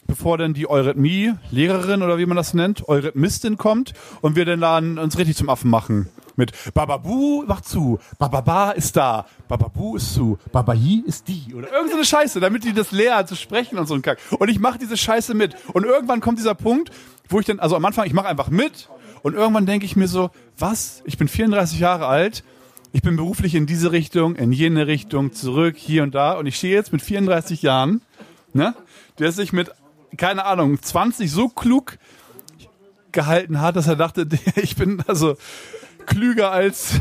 [0.06, 4.62] bevor dann die Eurythmie, Lehrerin oder wie man das nennt, Eurythmistin kommt und wir dann,
[4.62, 6.10] dann uns richtig zum Affen machen.
[6.38, 11.54] Mit Bababu macht zu, Bababa ist da, Bababu ist zu, Babayi ist die.
[11.56, 14.19] Oder irgend so Scheiße, damit die das lernen zu sprechen und so ein Kack.
[14.38, 15.56] Und ich mache diese Scheiße mit.
[15.73, 16.91] Und irgendwann kommt dieser Punkt,
[17.28, 18.88] wo ich dann, also am Anfang, ich mache einfach mit.
[19.23, 21.02] Und irgendwann denke ich mir so, was?
[21.06, 22.43] Ich bin 34 Jahre alt,
[22.93, 26.34] ich bin beruflich in diese Richtung, in jene Richtung, zurück, hier und da.
[26.34, 28.02] Und ich stehe jetzt mit 34 Jahren,
[28.54, 28.76] ne,
[29.17, 29.71] der sich mit,
[30.17, 31.97] keine Ahnung, 20 so klug
[33.12, 35.36] gehalten hat, dass er dachte, ich bin also
[36.08, 37.00] klüger als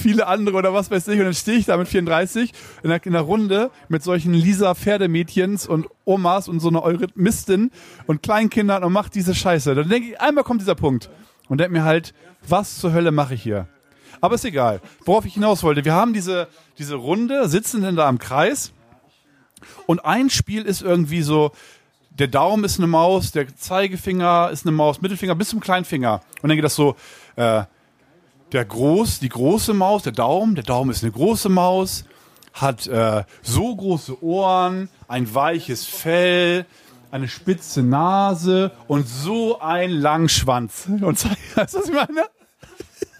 [0.00, 1.18] viele andere oder was weiß ich.
[1.18, 4.74] Und dann stehe ich da mit 34 in der, in der Runde mit solchen Lisa
[4.74, 7.70] Pferdemädchens und Omas und so einer Eurythmistin
[8.06, 9.74] und Kleinkindern und mache diese Scheiße.
[9.74, 11.08] Dann denke ich, einmal kommt dieser Punkt
[11.48, 12.12] und denke mir halt,
[12.46, 13.68] was zur Hölle mache ich hier?
[14.20, 14.82] Aber ist egal.
[15.06, 18.72] Worauf ich hinaus wollte, wir haben diese, diese Runde, sitzen denn da im Kreis
[19.86, 21.52] und ein Spiel ist irgendwie so,
[22.10, 26.20] der Daumen ist eine Maus, der Zeigefinger ist eine Maus, Mittelfinger bis zum Kleinfinger.
[26.42, 26.96] Und dann geht das so,
[27.36, 27.62] äh,
[28.52, 32.04] der groß, die große Maus, der Daumen, der Daumen ist eine große Maus,
[32.52, 36.66] hat äh, so große Ohren, ein weiches Fell,
[37.10, 40.86] eine spitze Nase und so einen langen Schwanz.
[40.88, 41.02] Und
[41.56, 42.26] weißt du, was ich meine?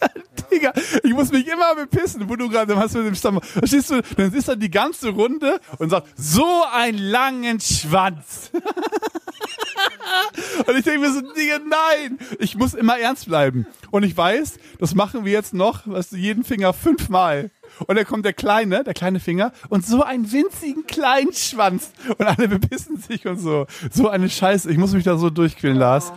[0.51, 3.41] Digga, ich muss mich immer bepissen, wo du gerade hast mit dem Stamm.
[3.41, 4.03] Verstehst du?
[4.17, 8.51] Dann ist dann die ganze Runde und sagt, so einen langen Schwanz.
[10.67, 13.67] und ich denke mir so, Digga, nein, ich muss immer ernst bleiben.
[13.91, 17.51] Und ich weiß, das machen wir jetzt noch, weißt du, jeden Finger fünfmal.
[17.87, 21.93] Und dann kommt der kleine, der kleine Finger und so einen winzigen kleinen Schwanz.
[22.09, 23.67] Und alle bepissen sich und so.
[23.91, 24.71] So eine Scheiße.
[24.71, 26.13] Ich muss mich da so durchquälen, Lars.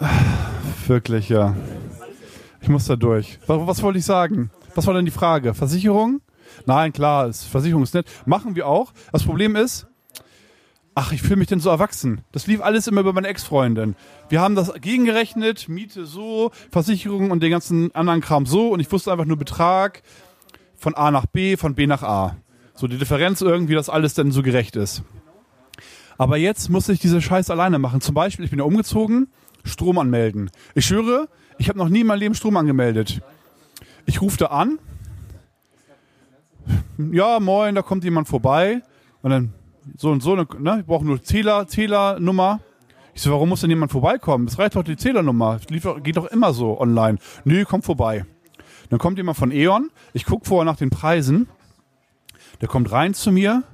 [0.92, 1.56] Wirklich, ja.
[2.60, 3.38] Ich muss da durch.
[3.46, 4.50] Was, was wollte ich sagen?
[4.74, 5.54] Was war denn die Frage?
[5.54, 6.20] Versicherung?
[6.66, 8.04] Nein, klar, ist, Versicherung ist nett.
[8.26, 8.92] Machen wir auch.
[9.10, 9.86] Das Problem ist,
[10.94, 12.20] ach, ich fühle mich denn so erwachsen.
[12.30, 13.96] Das lief alles immer über meine Ex-Freundin.
[14.28, 18.92] Wir haben das gegengerechnet, Miete so, Versicherung und den ganzen anderen Kram so und ich
[18.92, 20.02] wusste einfach nur Betrag
[20.76, 22.36] von A nach B, von B nach A.
[22.74, 25.02] So die Differenz irgendwie, dass alles dann so gerecht ist.
[26.18, 28.02] Aber jetzt muss ich diese Scheiß alleine machen.
[28.02, 29.28] Zum Beispiel, ich bin ja umgezogen,
[29.64, 30.50] Strom anmelden.
[30.74, 33.20] Ich schwöre, ich habe noch nie in meinem Leben Strom angemeldet.
[34.06, 34.78] Ich rufe da an.
[37.10, 38.82] Ja, moin, da kommt jemand vorbei.
[39.22, 39.52] Und dann
[39.96, 40.78] so und so, ne?
[40.80, 42.60] ich brauche nur Zähler, Zählernummer.
[43.14, 44.46] Ich so, warum muss denn jemand vorbeikommen?
[44.46, 45.60] Es reicht doch die Zählernummer.
[45.60, 45.66] Es
[46.02, 47.18] geht doch immer so online.
[47.44, 48.24] Nö, kommt vorbei.
[48.90, 49.90] Dann kommt jemand von E.ON.
[50.12, 51.48] Ich gucke vorher nach den Preisen.
[52.60, 53.64] Der kommt rein zu mir.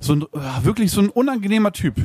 [0.00, 0.26] So ein,
[0.62, 1.96] wirklich so ein unangenehmer Typ.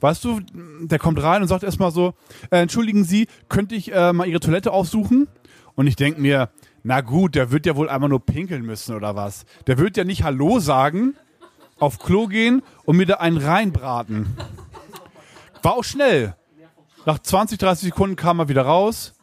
[0.00, 0.40] Weißt du,
[0.80, 2.14] der kommt rein und sagt erstmal so,
[2.50, 5.28] äh, entschuldigen Sie, könnte ich äh, mal Ihre Toilette aufsuchen?
[5.74, 6.48] Und ich denke mir,
[6.82, 9.44] na gut, der wird ja wohl einmal nur pinkeln müssen oder was.
[9.66, 11.14] Der wird ja nicht Hallo sagen,
[11.78, 14.36] auf Klo gehen und mir da einen reinbraten.
[15.62, 16.34] War auch schnell.
[17.06, 19.14] Nach 20, 30 Sekunden kam er wieder raus,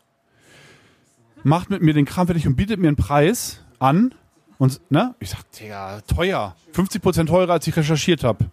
[1.43, 4.13] macht mit mir den Kram fertig und bietet mir einen Preis an.
[4.57, 6.55] Und ne, ich sag, Digga, teuer.
[6.73, 8.45] 50% teurer, als ich recherchiert habe.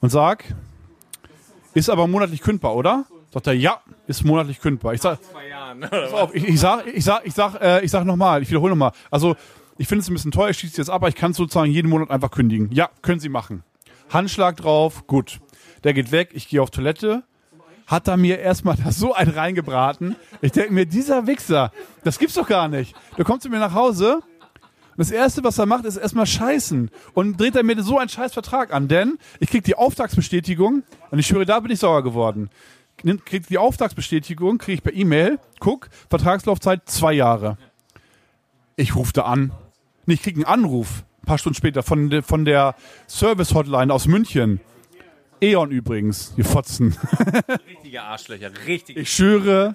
[0.00, 0.54] Und sag,
[1.74, 3.04] ist aber monatlich kündbar, oder?
[3.32, 4.94] Sagt er, ja, ist monatlich kündbar.
[4.94, 5.18] Ich sag,
[6.12, 8.92] auf, ich, ich sag, ich sag, ich sag, äh, ich sag nochmal, ich wiederhole nochmal.
[9.10, 9.34] Also,
[9.76, 11.70] ich finde es ein bisschen teuer, ich schließe jetzt ab, aber ich kann es sozusagen
[11.70, 12.70] jeden Monat einfach kündigen.
[12.70, 13.64] Ja, können Sie machen.
[14.08, 15.40] Handschlag drauf, gut.
[15.82, 17.24] Der geht weg, ich gehe auf Toilette,
[17.86, 20.14] hat da mir erstmal da so einen reingebraten.
[20.40, 21.72] Ich denke mir, dieser Wichser,
[22.04, 22.94] das gibt's doch gar nicht.
[23.18, 24.20] Der kommt zu mir nach Hause
[24.96, 26.88] und das Erste, was er macht, ist erstmal scheißen.
[27.14, 28.86] Und dreht er mir so einen scheiß Vertrag an.
[28.86, 32.48] Denn ich krieg die Auftragsbestätigung und ich schwöre, da bin ich sauer geworden.
[33.24, 37.58] Krieg die Auftragsbestätigung, kriege ich per E-Mail, guck, Vertragslaufzeit zwei Jahre.
[38.76, 39.52] Ich rufe da an.
[40.06, 42.76] Nee, ich krieg einen Anruf, ein paar Stunden später, von, von der
[43.08, 44.60] Service-Hotline aus München.
[45.40, 46.96] E.ON übrigens, die Fotzen.
[47.68, 48.96] Richtige Arschlöcher, richtig.
[48.96, 49.74] Ich schwöre,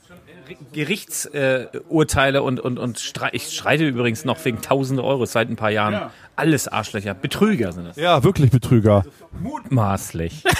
[0.73, 5.55] Gerichtsurteile äh, und, und, und strei ich streite übrigens noch wegen tausende Euro seit ein
[5.55, 6.11] paar Jahren.
[6.35, 7.13] Alles Arschlöcher.
[7.13, 7.97] Betrüger sind das.
[7.97, 9.05] ja, wirklich Betrüger.
[9.41, 10.43] Mutmaßlich.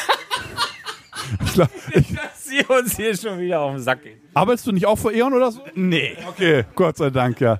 [1.45, 4.19] Ich glaub, ich, Dass sie uns hier schon wieder auf den Sack gehen.
[4.33, 5.61] arbeitest du nicht auch für E.ON oder so?
[5.75, 6.17] Nee.
[6.27, 7.59] Okay, Gott sei Dank, ja.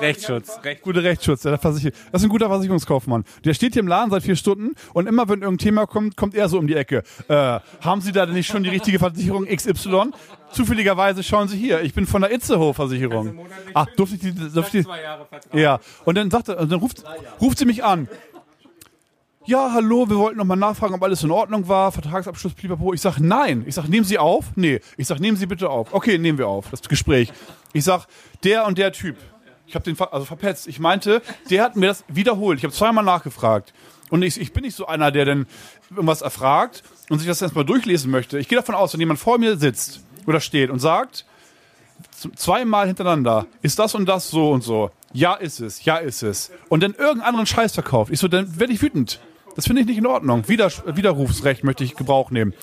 [0.00, 0.60] Rechtsschutz.
[0.64, 0.82] Recht.
[0.82, 1.94] Gute Rechtsschutz, der versichert.
[2.12, 3.24] Das ist ein guter Versicherungskaufmann.
[3.44, 6.34] Der steht hier im Laden seit vier Stunden und immer wenn irgendein Thema kommt, kommt
[6.34, 7.02] er so um die Ecke.
[7.28, 10.10] Äh, haben Sie da denn nicht schon die richtige Versicherung XY?
[10.52, 13.38] Zufälligerweise schauen Sie hier, ich bin von der Itzehoe-Versicherung.
[13.72, 15.54] Ach, durfte ich die, durfte ich, Vertrag.
[15.54, 15.78] ja.
[16.04, 17.04] Und dann sagt er, dann ruft,
[17.40, 18.08] ruft sie mich an.
[19.46, 22.92] Ja, hallo, wir wollten nochmal nachfragen, ob alles in Ordnung war, Vertragsabschluss, pipapo.
[22.92, 23.64] Ich sag, nein.
[23.66, 24.44] Ich sag, nehmen Sie auf?
[24.54, 24.80] Nee.
[24.98, 25.94] Ich sag, nehmen Sie bitte auf.
[25.94, 27.32] Okay, nehmen wir auf, das Gespräch.
[27.72, 28.06] Ich sag,
[28.44, 29.16] der und der Typ.
[29.66, 30.68] Ich habe den ver also verpetzt.
[30.68, 32.58] Ich meinte, der hat mir das wiederholt.
[32.58, 33.72] Ich habe zweimal nachgefragt.
[34.10, 35.46] Und ich, ich bin nicht so einer, der dann
[35.88, 38.38] irgendwas erfragt und sich das erstmal durchlesen möchte.
[38.38, 41.24] Ich gehe davon aus, wenn jemand vor mir sitzt oder steht und sagt,
[42.36, 44.90] zweimal hintereinander, ist das und das so und so.
[45.14, 46.50] Ja, ist es, ja, ist es.
[46.68, 48.12] Und dann irgendeinen anderen Scheiß verkauft.
[48.12, 49.18] Ich so, dann werde ich wütend.
[49.60, 50.48] Das finde ich nicht in Ordnung.
[50.48, 52.54] Wider Widerrufsrecht möchte ich Gebrauch nehmen.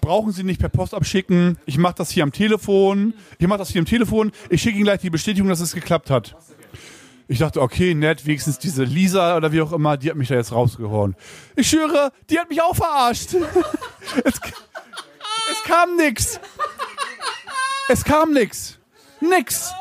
[0.00, 1.56] Brauchen Sie nicht per Post abschicken.
[1.66, 3.14] Ich mache das hier am Telefon.
[3.38, 4.32] Ich mache das hier am Telefon.
[4.50, 6.34] Ich schicke Ihnen gleich die Bestätigung, dass es geklappt hat.
[7.28, 10.34] Ich dachte, okay, nett, wenigstens diese Lisa oder wie auch immer, die hat mich da
[10.34, 11.14] jetzt rausgehauen.
[11.54, 13.34] Ich schwöre, die hat mich auch verarscht.
[14.24, 16.40] es, es kam nix.
[17.88, 18.80] Es kam nix.
[19.20, 19.72] Nix.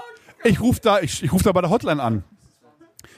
[0.44, 2.24] Ich ruf da, ich, ich ruf da bei der Hotline an.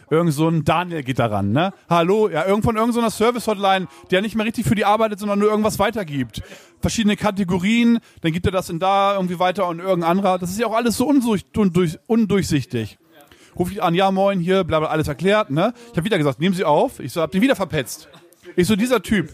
[0.09, 1.73] Irgend so ein Daniel geht da ran, ne?
[1.89, 5.49] Hallo, ja, irgend von irgendeiner Service-Hotline, der nicht mehr richtig für die arbeitet, sondern nur
[5.49, 6.41] irgendwas weitergibt.
[6.81, 10.39] Verschiedene Kategorien, dann gibt er das in da irgendwie weiter und irgendein anderer.
[10.39, 12.97] Das ist ja auch alles so undurch, undurch, undurchsichtig.
[13.57, 15.73] Ruf ich an, ja moin, hier, bla bla, alles erklärt, ne?
[15.91, 16.99] Ich habe wieder gesagt, nehmen Sie auf.
[16.99, 18.09] Ich so, hab den wieder verpetzt.
[18.55, 19.29] Ich so, dieser Typ.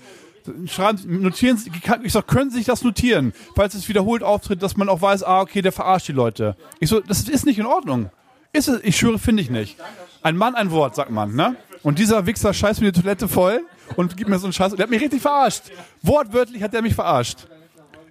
[0.66, 1.72] Schreiben, notieren Sie,
[2.04, 5.24] ich sag, können Sie sich das notieren, falls es wiederholt auftritt, dass man auch weiß,
[5.24, 6.56] ah, okay, der verarscht die Leute.
[6.80, 8.10] Ich so, das ist nicht in Ordnung.
[8.52, 9.78] Ist es, ich schwöre, finde ich nicht.
[10.22, 11.56] Ein Mann, ein Wort, sagt man, ne?
[11.84, 13.62] Und dieser Wichser scheißt mir die Toilette voll
[13.96, 14.74] und gibt mir so einen Scheiß.
[14.74, 15.64] Der hat mich richtig verarscht.
[16.02, 17.48] Wortwörtlich hat der mich verarscht.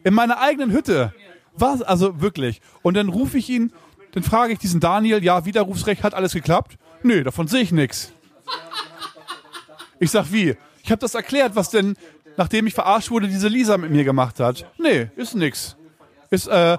[0.05, 1.12] In meiner eigenen Hütte.
[1.55, 1.83] Was?
[1.83, 2.61] Also wirklich.
[2.83, 3.72] Und dann rufe ich ihn,
[4.12, 6.79] dann frage ich diesen Daniel, ja, Widerrufsrecht, hat alles geklappt?
[7.03, 8.12] Nee, davon sehe ich nichts.
[9.98, 10.57] Ich sag, wie?
[10.83, 11.96] Ich habe das erklärt, was denn,
[12.37, 14.66] nachdem ich verarscht wurde, diese Lisa mit mir gemacht hat.
[14.79, 15.77] Nee, ist nix.
[16.31, 16.77] Ist, äh,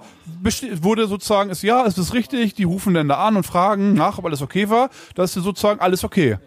[0.82, 2.54] wurde sozusagen, ist ja, ist das richtig?
[2.54, 4.90] Die rufen dann da an und fragen nach, ob alles okay war.
[5.16, 6.38] Da ist sozusagen alles okay.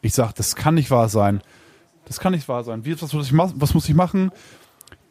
[0.00, 1.42] Ich sag, das kann nicht wahr sein.
[2.04, 2.84] Das kann nicht wahr sein.
[2.84, 4.30] Wie, was, muss ich was muss ich machen?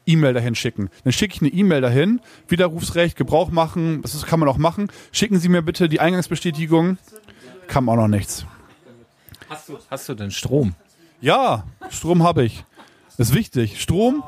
[0.05, 0.89] E-Mail dahin schicken.
[1.03, 4.91] Dann schicke ich eine E-Mail dahin, Widerrufsrecht, Gebrauch machen, das kann man auch machen.
[5.11, 6.97] Schicken Sie mir bitte die Eingangsbestätigung.
[7.67, 8.45] Kam auch noch nichts.
[9.49, 10.75] Hast du, hast du denn Strom?
[11.19, 12.65] Ja, Strom habe ich.
[13.17, 13.81] Ist wichtig.
[13.81, 14.23] Strom.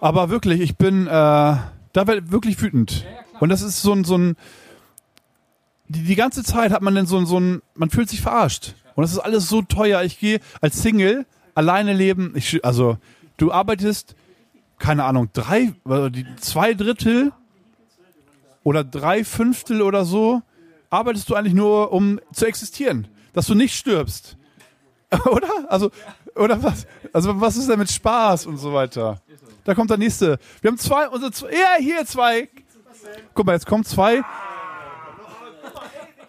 [0.00, 1.56] Aber wirklich, ich bin äh,
[1.94, 3.06] da werd wirklich wütend.
[3.40, 4.36] Und das ist so ein, so ein
[5.88, 8.74] die, die ganze Zeit hat man dann so ein, so ein, man fühlt sich verarscht.
[8.94, 10.02] Und das ist alles so teuer.
[10.02, 12.32] Ich gehe als Single alleine leben.
[12.36, 12.98] Ich, also,
[13.36, 14.14] du arbeitest,
[14.78, 17.32] keine Ahnung, drei, also die zwei Drittel
[18.62, 20.42] oder drei Fünftel oder so,
[20.90, 23.08] arbeitest du eigentlich nur, um zu existieren.
[23.32, 24.36] Dass du nicht stirbst.
[25.26, 25.48] Oder?
[25.68, 25.90] Also,
[26.36, 26.86] oder was?
[27.12, 29.20] Also, was ist denn mit Spaß und so weiter?
[29.64, 30.38] Da kommt der nächste.
[30.60, 32.48] Wir haben zwei, unsere zwei, ja, hier zwei.
[33.34, 34.22] Guck mal, jetzt kommen zwei.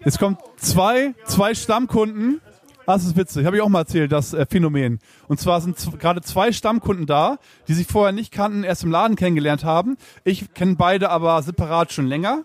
[0.03, 2.41] Jetzt kommen zwei, zwei Stammkunden.
[2.85, 3.45] Das ist witzig.
[3.45, 4.99] Habe ich auch mal erzählt, das äh, Phänomen.
[5.27, 9.15] Und zwar sind gerade zwei Stammkunden da, die sich vorher nicht kannten, erst im Laden
[9.15, 9.97] kennengelernt haben.
[10.23, 12.43] Ich kenne beide aber separat schon länger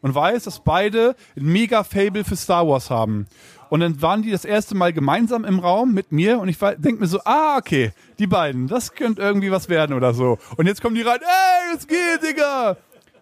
[0.00, 3.26] und weiß, dass beide ein mega Fable für Star Wars haben.
[3.70, 7.00] Und dann waren die das erste Mal gemeinsam im Raum mit mir und ich denke
[7.00, 10.38] mir so, ah, okay, die beiden, das könnte irgendwie was werden oder so.
[10.56, 12.76] Und jetzt kommen die rein, ey, es geht, Digga!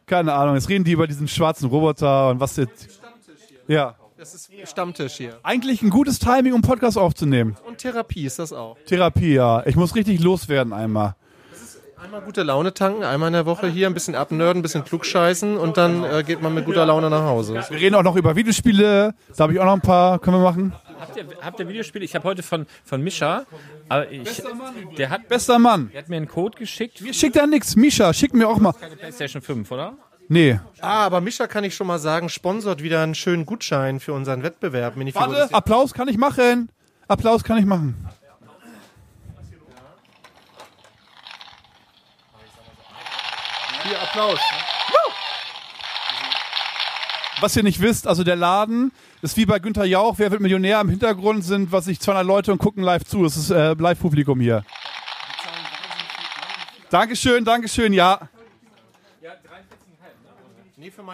[0.07, 3.01] Keine Ahnung, jetzt reden die über diesen schwarzen Roboter und was jetzt.
[3.67, 3.97] Ja.
[4.17, 5.39] Das ist Stammtisch hier.
[5.43, 7.57] Eigentlich ein gutes Timing, um Podcast aufzunehmen.
[7.67, 8.79] Und Therapie ist das auch.
[8.87, 9.67] Therapie, ja.
[9.67, 11.17] Ich muss richtig loswerden einmal.
[12.07, 15.57] Einmal gute Laune tanken, einmal in der Woche hier ein bisschen abnörden, ein bisschen klugscheißen
[15.57, 17.55] und dann äh, geht man mit guter Laune nach Hause.
[17.69, 19.12] Wir reden auch noch über Videospiele.
[19.37, 20.21] Da habe ich auch noch ein paar.
[20.21, 20.73] Können wir machen?
[21.01, 22.05] Habt ihr, habt ihr Videospiele?
[22.05, 23.45] Ich habe heute von, von Mischa,
[23.88, 24.40] aber ich,
[24.97, 25.90] der hat, Bester Mann.
[25.92, 27.01] der hat mir einen Code geschickt.
[27.01, 27.75] Mir schickt da nix.
[27.75, 28.73] Misha, schick mir auch mal.
[28.73, 29.95] Keine PlayStation 5, oder?
[30.29, 30.61] Nee.
[30.81, 34.45] Ah, aber Mischa kann ich schon mal sagen, sponsort wieder einen schönen Gutschein für unseren
[34.45, 34.95] Wettbewerb.
[34.97, 36.71] Warte, Applaus kann ich machen.
[37.09, 37.97] Applaus kann ich machen.
[43.87, 44.40] Hier, Applaus.
[47.40, 50.81] Was ihr nicht wisst, also der Laden ist wie bei Günther Jauch, wer wird Millionär?
[50.81, 53.25] Im Hintergrund sind, was ich, 200 Leute und gucken live zu.
[53.25, 54.64] Es ist äh, Live-Publikum hier.
[56.90, 58.29] Dankeschön, Dankeschön, ja.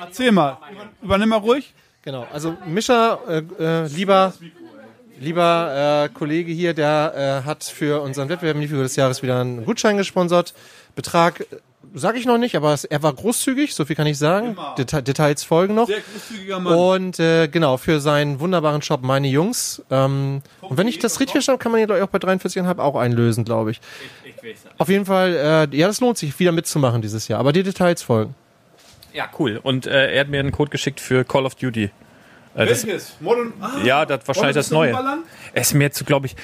[0.01, 0.59] Erzähl mal.
[1.03, 1.75] Übernimm mal ruhig.
[2.03, 4.33] Genau, also Mischa, äh, äh, lieber,
[5.21, 9.65] lieber äh, Kollege hier, der äh, hat für unseren Wettbewerb Minifigur des Jahres wieder einen
[9.65, 10.55] Gutschein gesponsert.
[10.95, 11.47] Betrag
[11.95, 14.57] sage ich noch nicht, aber es, er war großzügig, so viel kann ich sagen.
[14.79, 15.89] Deta Details folgen noch.
[15.89, 19.83] großzügiger Und äh, genau, für seinen wunderbaren Shop Meine Jungs.
[19.91, 22.19] Ähm, und wenn ich das richtig verstanden habe, kann man ihn, glaube ich, auch bei
[22.19, 23.81] 43,5 auch einlösen, glaube ich.
[24.79, 27.41] Auf jeden Fall, äh, ja, das lohnt sich, wieder mitzumachen dieses Jahr.
[27.41, 28.35] Aber die Details folgen.
[29.13, 29.61] Ja, cool.
[29.63, 31.91] Und äh, er hat mir einen Code geschickt für Call of Duty.
[32.55, 33.17] Äh, das, Welches?
[33.21, 34.95] Modern, ah, ja, das wahrscheinlich das Neue.
[35.53, 36.37] Es ist mir zu, glaube ich,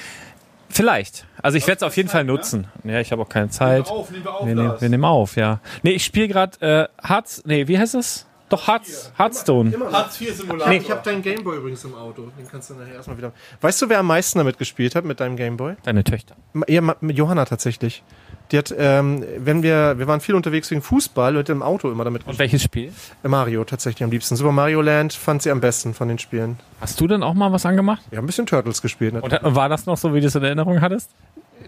[0.68, 1.26] vielleicht.
[1.42, 2.66] Also ich werde es auf jeden Fall nutzen.
[2.84, 3.88] Ja, ich habe auch keine Zeit.
[3.88, 5.60] auf, nehmen wir auf, wir, nehmen, wir nehmen auf, ja.
[5.82, 8.26] Nee, ich spiele gerade äh, Hearts, nee, wie heißt es?
[8.48, 9.72] Doch Hearts, Hearthstone.
[9.92, 10.68] Hartz IV Simulator.
[10.70, 10.78] Nee.
[10.78, 12.30] Ich habe deinen Gameboy übrigens im Auto.
[12.38, 13.32] Den kannst du nachher erstmal wieder.
[13.60, 15.74] Weißt du, wer am meisten damit gespielt hat mit deinem Gameboy?
[15.82, 16.34] Deine Töchter.
[16.66, 18.02] Ja, Johanna tatsächlich.
[18.50, 22.04] Die hat, ähm, wenn wir, wir waren viel unterwegs wegen Fußball, Leute im Auto immer
[22.04, 22.86] damit Und welches Spiel?
[22.86, 23.16] gespielt.
[23.30, 24.36] Mario tatsächlich am liebsten.
[24.36, 26.58] Super Mario Land fand sie am besten von den Spielen.
[26.80, 28.02] Hast du denn auch mal was angemacht?
[28.10, 29.14] Wir haben ein bisschen Turtles gespielt.
[29.14, 29.20] Ne?
[29.20, 31.10] Und äh, war das noch so, wie du es in Erinnerung hattest?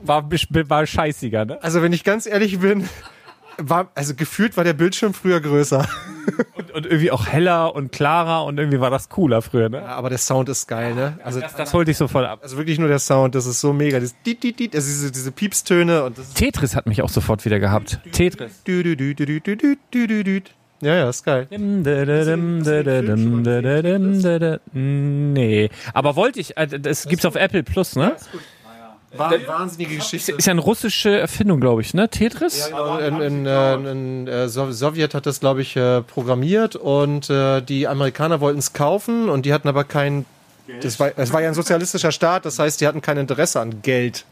[0.02, 1.62] War, war scheißiger, ne?
[1.62, 2.88] Also wenn ich ganz ehrlich bin,
[3.58, 5.86] war, also gefühlt war der Bildschirm früher größer
[6.54, 9.78] und, und, irgendwie auch heller und klarer und irgendwie war das cooler früher, ne?
[9.78, 11.18] Ja, aber der Sound ist geil, ne?
[11.24, 12.40] Also das, das dich so voll ab.
[12.42, 14.00] Also wirklich nur der Sound, das ist so mega.
[14.00, 17.44] Das dit, dit, dit, also diese, diese Piepstöne und das Tetris hat mich auch sofort
[17.44, 18.00] wieder gehabt.
[18.12, 18.62] Tetris.
[20.82, 21.46] Ja, ja, ist geil.
[24.72, 28.04] Nee, aber wollte ich, äh, das gibt's auf Apple Plus, ne?
[28.04, 28.40] Ja, ist gut.
[29.12, 30.32] War, wahnsinnige Geschichte.
[30.32, 32.08] Ist ja eine russische Erfindung, glaube ich, ne?
[32.08, 32.66] Tetris?
[32.68, 37.28] Genau, in, in, äh, in, äh, Sow- Sowjet hat das, glaube ich, äh, programmiert und
[37.28, 40.26] äh, die Amerikaner wollten es kaufen und die hatten aber kein.
[40.82, 43.82] Das war, es war ja ein sozialistischer Staat, das heißt, die hatten kein Interesse an
[43.82, 44.24] Geld.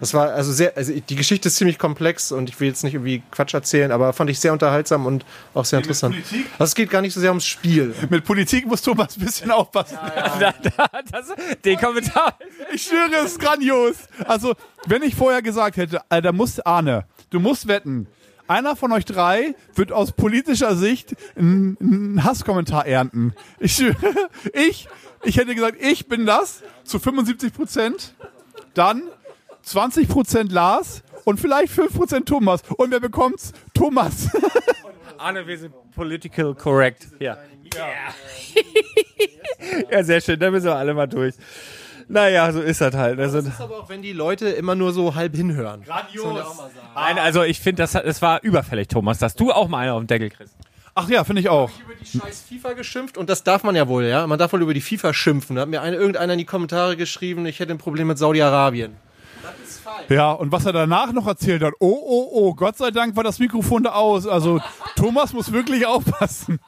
[0.00, 2.94] Das war also sehr, also die Geschichte ist ziemlich komplex und ich will jetzt nicht
[2.94, 6.16] irgendwie Quatsch erzählen, aber fand ich sehr unterhaltsam und auch sehr interessant.
[6.58, 7.94] Also es geht gar nicht so sehr ums Spiel.
[8.10, 9.98] Mit Politik muss Thomas ein bisschen aufpassen.
[10.38, 11.32] Da, da, das,
[11.64, 12.38] den Kommentar.
[12.74, 13.96] Ich schwöre, es ist grandios.
[14.26, 14.54] Also,
[14.86, 18.06] wenn ich vorher gesagt hätte, Alter, musst Arne, du musst wetten.
[18.48, 23.34] einer von euch drei wird aus politischer Sicht einen einen Hasskommentar ernten.
[23.60, 23.96] Ich, schwöre,
[24.52, 24.88] ich,
[25.24, 28.14] ich hätte gesagt, ich bin das zu 75 Prozent.
[28.74, 29.02] Dann
[29.66, 32.62] 20 Prozent Lars und vielleicht 5 Prozent Thomas.
[32.76, 33.52] Und wer bekommt's?
[33.74, 34.28] Thomas.
[35.18, 37.08] Arne, wir sind political correct.
[37.18, 37.36] Ja.
[39.90, 40.38] Ja, sehr schön.
[40.38, 41.34] Da müssen wir alle mal durch.
[42.08, 43.18] Naja, so ist das halt.
[43.18, 45.82] Also, Das ist aber auch, wenn die Leute immer nur so halb hinhören.
[46.94, 50.00] nein, also ich finde, das, das war überfällig, Thomas, dass du auch mal einen auf
[50.02, 50.54] den Deckel kriegst.
[50.94, 51.70] Ach ja, finde ich auch.
[51.84, 54.26] über die scheiß FIFA geschimpft und das darf man ja wohl, ja?
[54.28, 55.56] Man darf wohl über die FIFA schimpfen.
[55.56, 58.96] Da hat mir eine, irgendeiner in die Kommentare geschrieben, ich hätte ein Problem mit Saudi-Arabien.
[60.08, 63.24] Ja, und was er danach noch erzählt hat, oh, oh, oh, Gott sei Dank war
[63.24, 64.26] das Mikrofon da aus.
[64.26, 64.60] Also
[64.96, 66.58] Thomas muss wirklich aufpassen.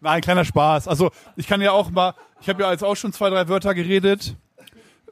[0.00, 0.88] Nein, kleiner Spaß.
[0.88, 3.74] Also ich kann ja auch mal, ich habe ja jetzt auch schon zwei, drei Wörter
[3.74, 4.36] geredet.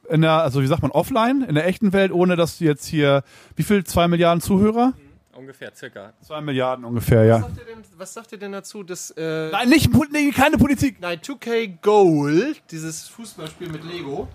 [0.08, 2.86] In der, also wie sagt man, offline, in der echten Welt, ohne dass du jetzt
[2.86, 3.24] hier,
[3.56, 4.92] wie viel, zwei Milliarden Zuhörer?
[5.36, 6.12] Ungefähr, circa.
[6.22, 7.42] Zwei Milliarden ungefähr, ja.
[7.42, 10.56] Was sagt ihr denn, was sagt ihr denn dazu, dass äh, Nein, nicht, nee, keine
[10.56, 11.00] Politik.
[11.00, 14.28] nein, 2K Goal, dieses Fußballspiel mit Lego,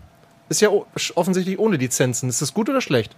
[0.51, 0.69] ist ja
[1.15, 2.29] offensichtlich ohne Lizenzen.
[2.29, 3.15] Ist das gut oder schlecht?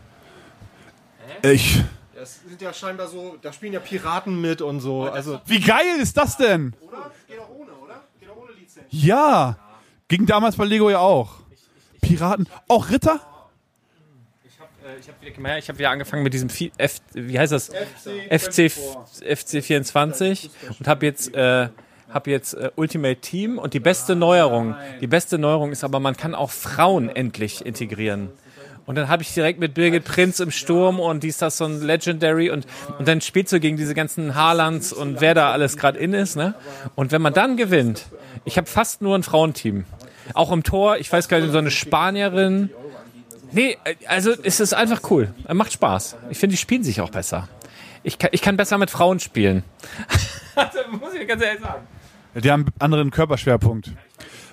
[1.41, 1.81] Ich,
[2.15, 5.03] Das sind ja scheinbar so, da spielen ja Piraten mit und so.
[5.03, 6.73] Also wie geil ist das denn?
[6.81, 7.11] oder?
[7.27, 8.01] Geht auch ohne, oder?
[8.19, 8.85] Geht auch ohne Lizenz.
[8.91, 9.57] Ja,
[10.07, 11.35] ging damals bei Lego ja auch.
[12.01, 13.19] Piraten, auch Ritter?
[14.85, 17.69] Äh, Ich habe wieder, gemerkt, ich hab wieder angefangen mit diesem F, wie heißt das?
[18.29, 21.69] FC, FC 24 und habe jetzt, äh,
[22.13, 26.15] hab jetzt äh, Ultimate Team und die beste Neuerung, die beste Neuerung ist aber, man
[26.15, 28.29] kann auch Frauen endlich integrieren.
[28.85, 31.65] Und dann habe ich direkt mit Birgit Prinz im Sturm und die ist das so
[31.65, 32.67] ein Legendary und,
[32.99, 36.35] und dann spielst du gegen diese ganzen Haalands und wer da alles gerade in ist.
[36.35, 36.53] Ne?
[36.95, 38.07] Und wenn man dann gewinnt,
[38.43, 39.85] ich habe fast nur ein Frauenteam.
[40.33, 42.69] Auch im Tor, ich weiß gar nicht, so eine Spanierin,
[43.53, 45.33] Nee, äh, also es ist einfach cool.
[45.53, 46.17] Macht Spaß.
[46.29, 47.47] Ich finde, die spielen sich auch besser.
[48.01, 49.63] Ich kann, ich kann besser mit Frauen spielen.
[50.55, 51.87] also, muss ich ganz ehrlich sagen.
[52.35, 53.91] Die haben einen anderen Körperschwerpunkt.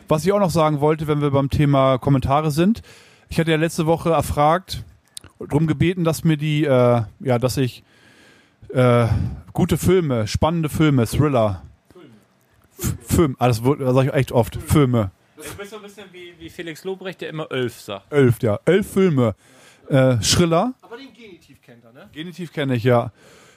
[0.08, 2.82] Was ich auch noch sagen wollte, wenn wir beim Thema Kommentare sind,
[3.28, 4.84] ich hatte ja letzte Woche erfragt,
[5.38, 7.82] darum gebeten, dass mir die, äh, ja, dass ich
[8.74, 9.06] äh,
[9.52, 11.62] gute Filme, spannende Filme, Thriller,
[12.78, 16.04] F- Film, ah, das, das sage ich echt oft, Filme, Du bist so ein bisschen
[16.12, 18.12] wie, wie Felix Lobrecht, der immer elf sagt.
[18.12, 19.34] elf, ja, elf Filme,
[19.88, 22.10] äh, Schriller, Aber den Genitiv kennt er, ne?
[22.12, 23.10] Genitiv kenne ich, ja.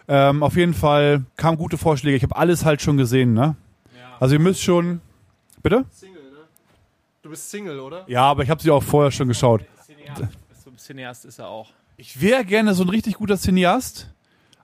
[0.08, 2.16] Ähm, auf jeden Fall kamen gute Vorschläge.
[2.16, 3.56] Ich habe alles halt schon gesehen, ne?
[4.24, 5.02] Also ihr müsst schon,
[5.62, 5.84] bitte?
[5.92, 6.38] Single, ne?
[7.24, 8.06] Du bist Single, oder?
[8.08, 9.66] Ja, aber ich habe sie auch vorher schon geschaut.
[9.86, 11.72] Cineast, so ein Cineast ist er auch.
[11.98, 14.14] Ich wäre gerne so ein richtig guter Cineast,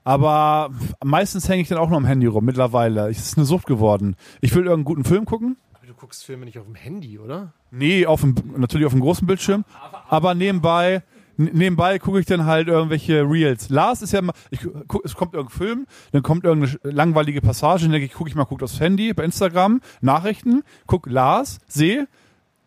[0.02, 0.70] aber
[1.04, 3.10] meistens hänge ich dann auch noch am Handy rum mittlerweile.
[3.10, 4.16] Es ist eine Sucht geworden.
[4.40, 5.58] Ich will irgendeinen guten Film gucken.
[5.74, 7.52] Aber du guckst Filme nicht auf dem Handy, oder?
[7.70, 9.66] Nee, auf dem, natürlich auf dem großen Bildschirm.
[10.08, 11.02] Aber nebenbei,
[11.40, 13.68] nebenbei gucke ich dann halt irgendwelche Reels.
[13.68, 17.82] Lars ist ja mal, ich guck, es kommt irgendein Film, dann kommt irgendeine langweilige Passage,
[17.84, 22.08] dann denke ich, gucke ich mal, gucke aufs Handy, bei Instagram, Nachrichten, guck Lars, sehe,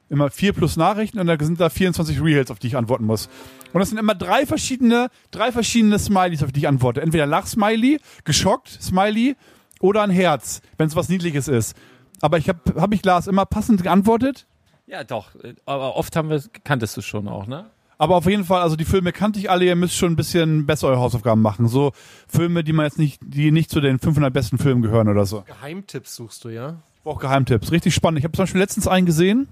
[0.10, 3.30] immer vier plus Nachrichten und dann sind da 24 Reels, auf die ich antworten muss.
[3.74, 7.02] Und das sind immer drei verschiedene, drei verschiedene Smileys, auf die ich antworte.
[7.02, 9.36] Entweder Lachsmiley, geschockt Smiley
[9.80, 11.76] oder ein Herz, wenn es was Niedliches ist.
[12.22, 14.46] Aber ich habe hab ich Lars immer passend geantwortet.
[14.86, 15.36] Ja, doch.
[15.44, 17.66] äh, Aber oft haben wir, kanntest du schon auch, ne?
[17.98, 20.66] Aber auf jeden Fall, also die Filme kannte ich alle, ihr müsst schon ein bisschen
[20.66, 21.68] besser eure Hausaufgaben machen.
[21.68, 21.92] So
[22.28, 25.42] Filme, die man jetzt nicht, die nicht zu den 500 besten Filmen gehören oder so.
[25.42, 26.78] Geheimtipps suchst du, ja?
[26.96, 27.72] Ich brauche Geheimtipps.
[27.72, 28.20] Richtig spannend.
[28.20, 29.48] Ich habe zum Beispiel letztens einen gesehen.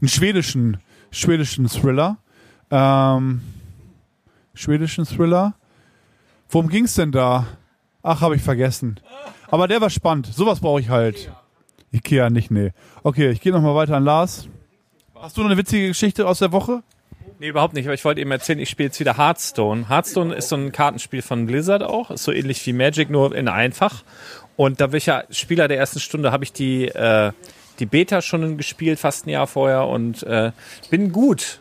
[0.00, 0.78] Einen schwedischen,
[1.10, 2.18] schwedischen Thriller.
[2.70, 3.40] Ähm,
[4.54, 5.54] schwedischen Thriller.
[6.48, 7.46] Worum ging's denn da?
[8.02, 9.00] Ach, habe ich vergessen.
[9.48, 10.26] Aber der war spannend.
[10.26, 11.32] Sowas brauche ich halt.
[11.92, 12.72] Ikea nicht, nee.
[13.02, 14.48] Okay, ich gehe nochmal weiter an Lars.
[15.14, 16.82] Hast du noch eine witzige Geschichte aus der Woche?
[17.38, 17.86] Nee, überhaupt nicht.
[17.86, 19.88] Aber ich wollte eben erzählen, ich spiele jetzt wieder Hearthstone.
[19.88, 22.10] Hearthstone ist so ein Kartenspiel von Blizzard auch.
[22.10, 24.02] Ist so ähnlich wie Magic, nur in einfach.
[24.56, 27.32] Und da bin ich ja Spieler der ersten Stunde, habe ich die, äh,
[27.78, 29.86] die Beta schon gespielt, fast ein Jahr vorher.
[29.86, 30.52] Und äh,
[30.90, 31.60] bin gut.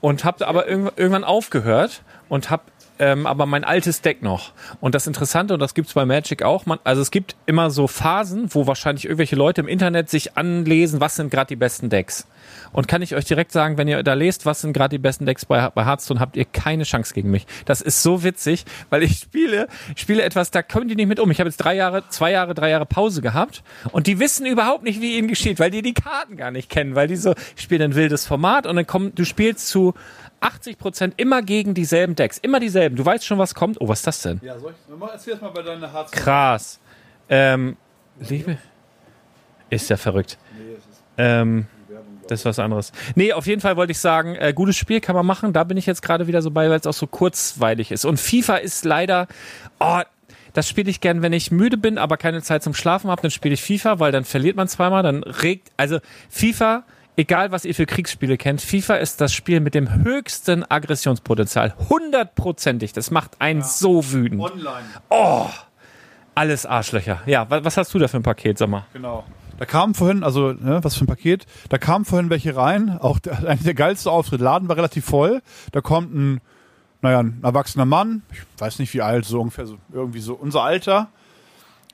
[0.00, 2.62] Und habe aber irgendw- irgendwann aufgehört und habe
[3.02, 4.52] ähm, aber mein altes Deck noch.
[4.80, 7.88] Und das Interessante, und das gibt's bei Magic auch, man, also es gibt immer so
[7.88, 12.28] Phasen, wo wahrscheinlich irgendwelche Leute im Internet sich anlesen, was sind gerade die besten Decks.
[12.70, 15.26] Und kann ich euch direkt sagen, wenn ihr da lest, was sind gerade die besten
[15.26, 17.44] Decks bei, bei Hearthstone, habt ihr keine Chance gegen mich.
[17.64, 21.28] Das ist so witzig, weil ich spiele, spiele etwas, da kommen die nicht mit um.
[21.32, 24.84] Ich habe jetzt drei Jahre, zwei Jahre, drei Jahre Pause gehabt und die wissen überhaupt
[24.84, 27.62] nicht, wie ihnen geschieht, weil die die Karten gar nicht kennen, weil die so, ich
[27.62, 29.94] spiele ein wildes Format und dann kommen, du spielst zu
[30.42, 32.96] 80 Prozent immer gegen dieselben Decks, immer dieselben.
[32.96, 33.80] Du weißt schon, was kommt.
[33.80, 34.40] Oh, was ist das denn?
[34.42, 35.10] Ja, soll ich?
[35.12, 36.10] Erzähl mal bei deiner Harz.
[36.10, 36.80] Krass.
[37.28, 37.76] Ähm,
[38.18, 38.58] Liebe.
[39.70, 40.38] Ist ja verrückt.
[41.16, 41.66] Ähm,
[42.28, 42.92] Das ist was anderes.
[43.14, 45.52] Nee, auf jeden Fall wollte ich sagen, äh, gutes Spiel kann man machen.
[45.52, 48.04] Da bin ich jetzt gerade wieder so bei, weil es auch so kurzweilig ist.
[48.04, 49.28] Und FIFA ist leider,
[49.80, 50.00] oh,
[50.52, 53.30] das spiele ich gern, wenn ich müde bin, aber keine Zeit zum Schlafen habe, dann
[53.30, 56.84] spiele ich FIFA, weil dann verliert man zweimal, dann regt, also FIFA,
[57.16, 61.74] egal was ihr für Kriegsspiele kennt, FIFA ist das Spiel mit dem höchsten Aggressionspotenzial.
[61.88, 62.92] Hundertprozentig.
[62.92, 64.40] Das macht einen so wütend.
[64.40, 64.86] Online.
[65.10, 65.46] Oh,
[66.34, 67.20] alles Arschlöcher.
[67.26, 68.86] Ja, wa- was hast du da für ein Paket, sag mal?
[68.92, 69.24] Genau.
[69.58, 73.18] Da kam vorhin, also ne, was für ein Paket, da kamen vorhin welche rein, auch
[73.18, 74.40] der, eigentlich der geilste Auftritt.
[74.40, 75.42] Laden war relativ voll.
[75.72, 76.40] Da kommt ein,
[77.02, 80.62] naja, ein erwachsener Mann, ich weiß nicht wie alt, so ungefähr so, irgendwie so unser
[80.62, 81.08] Alter,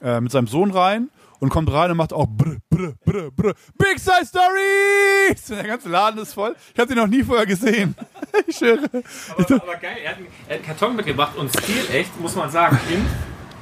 [0.02, 1.08] äh, mit seinem Sohn rein
[1.40, 5.46] und kommt rein und macht auch brr, brr, brr, brr, Big Size Stories!
[5.48, 6.54] Der ganze Laden ist voll.
[6.72, 7.94] Ich habe den noch nie vorher gesehen.
[8.46, 8.88] ich schwöre.
[9.36, 12.50] Aber, aber geil, er hat, einen, er hat einen Karton mitgebracht und stilecht, muss man
[12.50, 13.04] sagen, in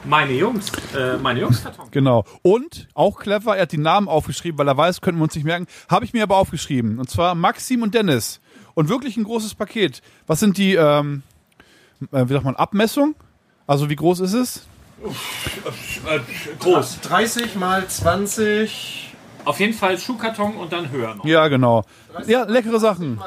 [0.09, 1.89] meine Jungs, äh, meine Jungs Karton.
[1.91, 2.24] Genau.
[2.43, 5.45] Und auch clever, er hat die Namen aufgeschrieben, weil er weiß, könnten wir uns nicht
[5.45, 5.66] merken.
[5.89, 6.99] Habe ich mir aber aufgeschrieben.
[6.99, 8.41] Und zwar Maxim und Dennis.
[8.74, 10.03] Und wirklich ein großes Paket.
[10.27, 11.22] Was sind die, ähm,
[12.12, 13.14] äh, wie sagt man, Abmessung?
[13.66, 14.66] Also wie groß ist es?
[16.59, 17.01] Groß.
[17.03, 19.14] 30 mal 20.
[19.44, 21.24] Auf jeden Fall Schuhkarton und dann höher noch.
[21.24, 21.84] Ja, genau.
[22.26, 23.20] Ja, leckere Sachen.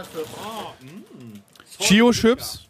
[1.79, 2.65] Chio Chips.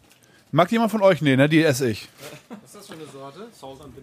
[0.52, 1.22] Mag jemand von euch?
[1.22, 1.48] Nee, ne?
[1.48, 2.08] Die esse ich.
[2.48, 3.48] Was ist das für eine Sorte?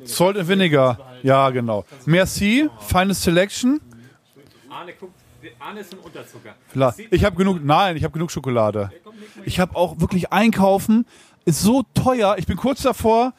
[0.05, 0.97] Salt and Vinegar.
[1.23, 1.85] Ja, genau.
[2.05, 2.69] Merci.
[2.79, 3.81] Finest Selection.
[4.69, 5.11] Arne, guck,
[5.59, 6.55] Arne ist ein Unterzucker.
[7.11, 8.91] Ich habe genug, nein, ich habe genug Schokolade.
[9.45, 11.05] Ich habe auch wirklich einkaufen.
[11.45, 12.35] Ist so teuer.
[12.37, 13.33] Ich bin kurz davor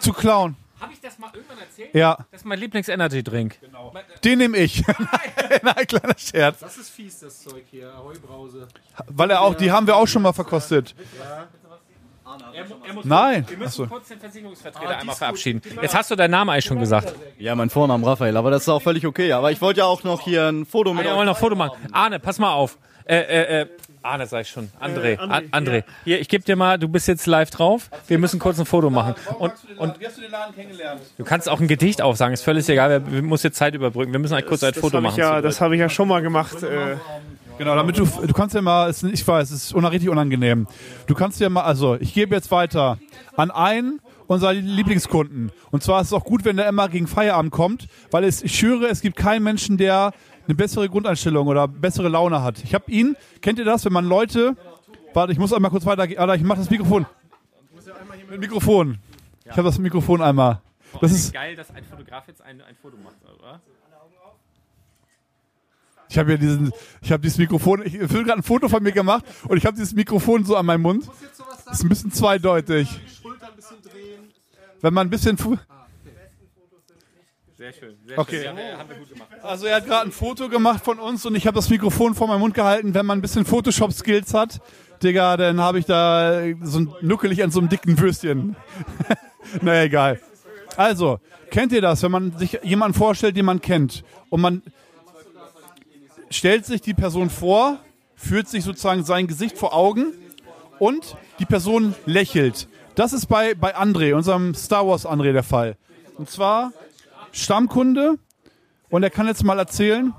[0.00, 0.56] zu klauen.
[0.82, 1.94] Habe ich das mal irgendwann erzählt?
[1.94, 3.58] Ja, Das ist mein Lieblings-Energy-Drink.
[4.24, 4.84] den nehme ich.
[5.62, 6.58] nein, kleiner Scherz.
[6.60, 7.92] Das ist fies, das Zeug hier.
[8.02, 8.66] Heubrause.
[9.06, 10.94] Weil er auch, die haben wir auch schon mal verkostet.
[12.54, 13.44] Er, er muss Nein.
[13.48, 13.86] Wir müssen Achso.
[13.86, 15.60] kurz den Versicherungsvertreter einmal verabschieden.
[15.80, 17.14] Jetzt hast du deinen Namen eigentlich schon gesagt.
[17.38, 19.32] Ja, mein Vorname Raphael, aber das ist auch völlig okay.
[19.32, 21.16] Aber ich wollte ja auch noch hier ein Foto Ah, mit wir euch.
[21.18, 21.78] wollen noch ein Foto machen.
[21.92, 22.78] Arne, pass mal auf.
[23.04, 23.66] Äh, äh, äh,
[24.02, 24.68] Arne sag ich schon.
[24.80, 25.12] André.
[25.12, 25.50] Äh, André, André.
[25.52, 25.84] André.
[26.04, 27.88] Hier, ich gebe dir mal, du bist jetzt live drauf.
[28.08, 29.14] Wir müssen kurz ein Foto machen.
[29.38, 31.00] Und, und Wie hast du den Laden kennengelernt?
[31.16, 32.90] du kannst auch ein Gedicht aufsagen, ist völlig egal.
[32.90, 34.12] Wir, wir müssen jetzt Zeit überbrücken.
[34.12, 35.20] Wir müssen halt kurz ein Das Foto habe ich, machen.
[35.20, 36.62] ja, das hab ich ja schon mal gemacht.
[36.62, 36.96] Äh,
[37.58, 40.66] Genau, damit du, du kannst ja mal, ich weiß, es ist richtig unangenehm.
[41.06, 42.98] Du kannst ja mal, also ich gebe jetzt weiter
[43.36, 45.52] an einen unserer Lieblingskunden.
[45.70, 48.58] Und zwar ist es auch gut, wenn der immer gegen Feierabend kommt, weil es, ich
[48.58, 50.12] schwöre, es gibt keinen Menschen, der
[50.46, 52.62] eine bessere Grundeinstellung oder bessere Laune hat.
[52.64, 54.56] Ich habe ihn, kennt ihr das, wenn man Leute,
[55.14, 57.06] warte, ich muss einmal kurz weiter, Alter, ich mach das Mikrofon.
[58.30, 58.98] Mit Mikrofon.
[59.44, 60.60] Ich habe das Mikrofon einmal.
[61.00, 63.60] Das ist, geil, dass ein Fotograf jetzt ein, ein Foto macht, oder?
[66.08, 68.92] ich habe ja diesen, ich habe dieses Mikrofon, ich habe gerade ein Foto von mir
[68.92, 71.08] gemacht und ich habe dieses Mikrofon so an meinem Mund.
[71.66, 72.88] Das ist ein bisschen zweideutig.
[74.82, 75.56] Wenn man ein bisschen, fu-
[77.62, 77.96] Sehr schön.
[78.04, 78.42] Sehr Okay.
[78.44, 78.56] schön.
[78.56, 78.84] Ja,
[79.44, 82.26] also er hat gerade ein Foto gemacht von uns und ich habe das Mikrofon vor
[82.26, 82.92] meinem Mund gehalten.
[82.92, 84.60] Wenn man ein bisschen Photoshop-Skills hat,
[85.00, 88.56] Digga, dann habe ich da so ein, nuckelig an so einem dicken Würstchen.
[89.60, 90.20] naja, egal.
[90.76, 91.20] Also,
[91.52, 94.62] kennt ihr das, wenn man sich jemanden vorstellt, den man kennt und man
[96.30, 97.78] stellt sich die Person vor,
[98.16, 100.06] führt sich sozusagen sein Gesicht vor Augen
[100.80, 102.66] und die Person lächelt.
[102.96, 105.76] Das ist bei, bei André, unserem Star Wars André der Fall.
[106.18, 106.72] Und zwar
[107.32, 108.18] Stammkunde
[108.90, 110.12] und er kann jetzt mal erzählen,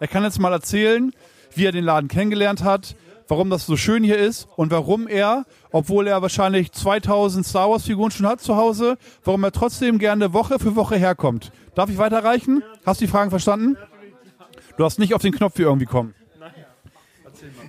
[0.00, 1.12] er kann jetzt mal erzählen,
[1.54, 2.96] wie er den Laden kennengelernt hat,
[3.28, 7.84] warum das so schön hier ist und warum er, obwohl er wahrscheinlich 2000 Star Wars
[7.84, 11.52] Figuren schon hat zu Hause, warum er trotzdem gerne Woche für Woche herkommt.
[11.74, 12.62] Darf ich weiterreichen?
[12.84, 13.76] Hast du die Fragen verstanden?
[14.76, 16.14] Du darfst nicht auf den Knopf hier irgendwie kommen.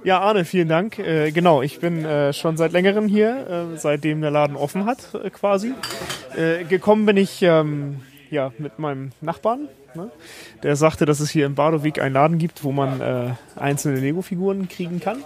[0.03, 0.99] ja, Arne, vielen Dank.
[0.99, 5.13] Äh, genau, ich bin äh, schon seit längerem hier, äh, seitdem der Laden offen hat,
[5.13, 5.73] äh, quasi.
[6.35, 8.01] Äh, gekommen bin ich ähm,
[8.35, 9.69] ja, mit meinem Nachbarn.
[9.95, 10.11] Ne?
[10.61, 14.67] Der sagte, dass es hier in Badowik einen Laden gibt, wo man äh, einzelne Lego-Figuren
[14.67, 15.23] kriegen kann.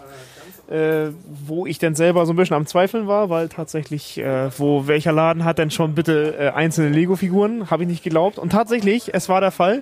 [0.69, 1.11] Äh,
[1.47, 5.11] wo ich dann selber so ein bisschen am Zweifeln war, weil tatsächlich, äh, wo welcher
[5.11, 7.71] Laden hat denn schon bitte äh, einzelne Lego-Figuren?
[7.71, 8.37] Habe ich nicht geglaubt.
[8.37, 9.81] Und tatsächlich, es war der Fall.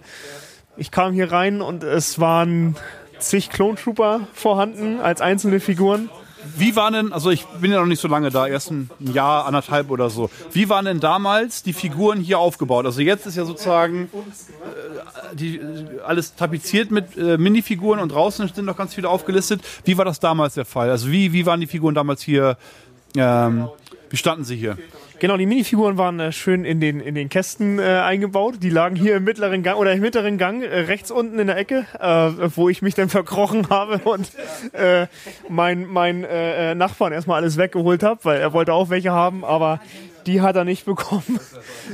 [0.77, 2.77] Ich kam hier rein und es waren
[3.19, 6.09] zig Clone Trooper vorhanden als einzelne Figuren.
[6.55, 9.45] Wie waren denn, also ich bin ja noch nicht so lange da, erst ein Jahr,
[9.45, 10.29] anderthalb oder so.
[10.51, 12.85] Wie waren denn damals die Figuren hier aufgebaut?
[12.85, 18.47] Also jetzt ist ja sozusagen äh, die, äh, alles tapeziert mit äh, Minifiguren und draußen
[18.47, 19.61] sind noch ganz viele aufgelistet.
[19.85, 20.89] Wie war das damals der Fall?
[20.89, 22.57] Also wie, wie waren die Figuren damals hier,
[23.15, 23.69] ähm,
[24.09, 24.77] wie standen sie hier?
[25.19, 28.55] Genau, die Minifiguren waren äh, schön in den, in den Kästen äh, eingebaut.
[28.61, 31.57] Die lagen hier im mittleren Gang oder im mittleren Gang, äh, rechts unten in der
[31.57, 34.31] Ecke, äh, wo ich mich dann verkrochen habe und
[34.73, 35.07] äh,
[35.49, 39.43] mein, mein äh, äh, Nachbarn erstmal alles weggeholt habe, weil er wollte auch welche haben,
[39.43, 39.79] aber
[40.27, 41.39] die hat er nicht bekommen.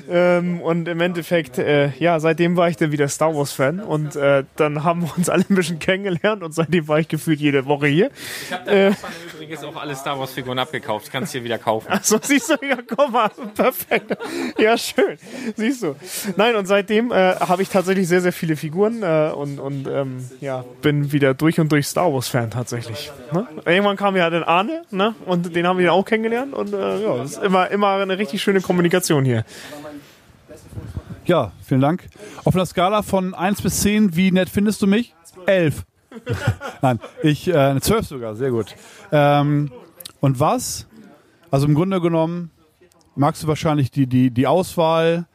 [0.10, 4.16] ähm, und im Endeffekt, äh, ja, seitdem war ich dann wieder Star Wars Fan und
[4.16, 7.66] äh, dann haben wir uns alle ein bisschen kennengelernt und seitdem war ich gefühlt jede
[7.66, 8.10] Woche hier.
[8.42, 8.92] Ich habe äh,
[9.36, 11.12] übrigens auch alle Star Wars Figuren abgekauft.
[11.12, 11.88] Kannst hier wieder kaufen.
[12.02, 14.18] So, siehst du, ja, komm mal, perfekt.
[14.58, 15.18] Ja, schön.
[15.56, 15.96] Siehst du.
[16.36, 20.30] Nein, und seitdem äh, habe ich tatsächlich sehr, sehr viele Figuren äh, und, und ähm,
[20.42, 23.12] ja, bin wieder durch und durch Star Wars Fan tatsächlich.
[23.32, 23.48] Ne?
[23.66, 25.16] Irgendwann kam ja dann Arne, ne?
[25.26, 28.42] Und den haben wir auch kennengelernt und äh, ja, das ist immer, immer eine richtig
[28.42, 29.44] schöne Kommunikation hier.
[31.26, 32.08] Ja, vielen Dank.
[32.44, 35.14] Auf einer Skala von 1 bis 10, wie nett findest du mich?
[35.46, 35.84] 11.
[36.82, 38.76] Nein, ich, äh, eine 12 sogar, sehr gut.
[39.12, 39.72] Ähm,
[40.22, 40.88] und was?
[41.52, 42.52] Also im Grunde genommen
[43.16, 45.26] magst du wahrscheinlich die, die, die Auswahl,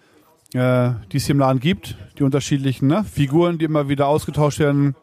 [0.54, 3.04] äh, die es hier im Laden gibt, die unterschiedlichen ne?
[3.04, 4.94] Figuren, die immer wieder ausgetauscht werden.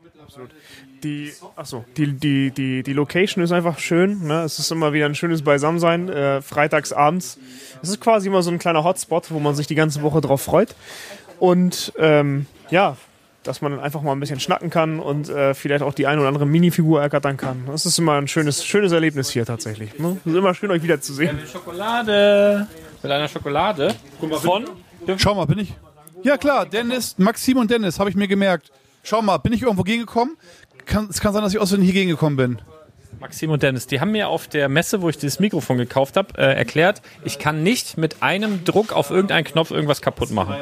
[1.03, 4.25] Die, achso, die, die, die, die Location ist einfach schön.
[4.27, 4.43] Ne?
[4.43, 6.09] Es ist immer wieder ein schönes Beisammensein.
[6.09, 7.37] Äh, freitags abends.
[7.81, 10.41] Es ist quasi immer so ein kleiner Hotspot, wo man sich die ganze Woche drauf
[10.41, 10.75] freut.
[11.39, 12.97] Und ähm, ja,
[13.43, 16.19] dass man dann einfach mal ein bisschen schnacken kann und äh, vielleicht auch die eine
[16.19, 17.65] oder andere Minifigur ergattern kann.
[17.67, 19.97] Das ist immer ein schönes, schönes Erlebnis hier tatsächlich.
[19.99, 20.17] Ne?
[20.25, 21.39] Es ist immer schön, euch wiederzusehen.
[21.51, 22.67] Schokolade.
[23.03, 23.93] Mit einer Schokolade.
[24.41, 24.65] Von?
[25.17, 25.73] Schau mal, bin ich.
[26.23, 28.71] Ja klar, Dennis, Maxim und Dennis, habe ich mir gemerkt.
[29.03, 30.35] Schau mal, bin ich irgendwo gegengekommen?
[30.85, 32.59] Kann, es kann sein, dass ich aus Versehen hier gegengekommen bin.
[33.19, 36.37] Maxim und Dennis, die haben mir auf der Messe, wo ich dieses Mikrofon gekauft habe,
[36.37, 40.55] äh, erklärt, ich kann nicht mit einem Druck auf irgendeinen Knopf irgendwas kaputt machen.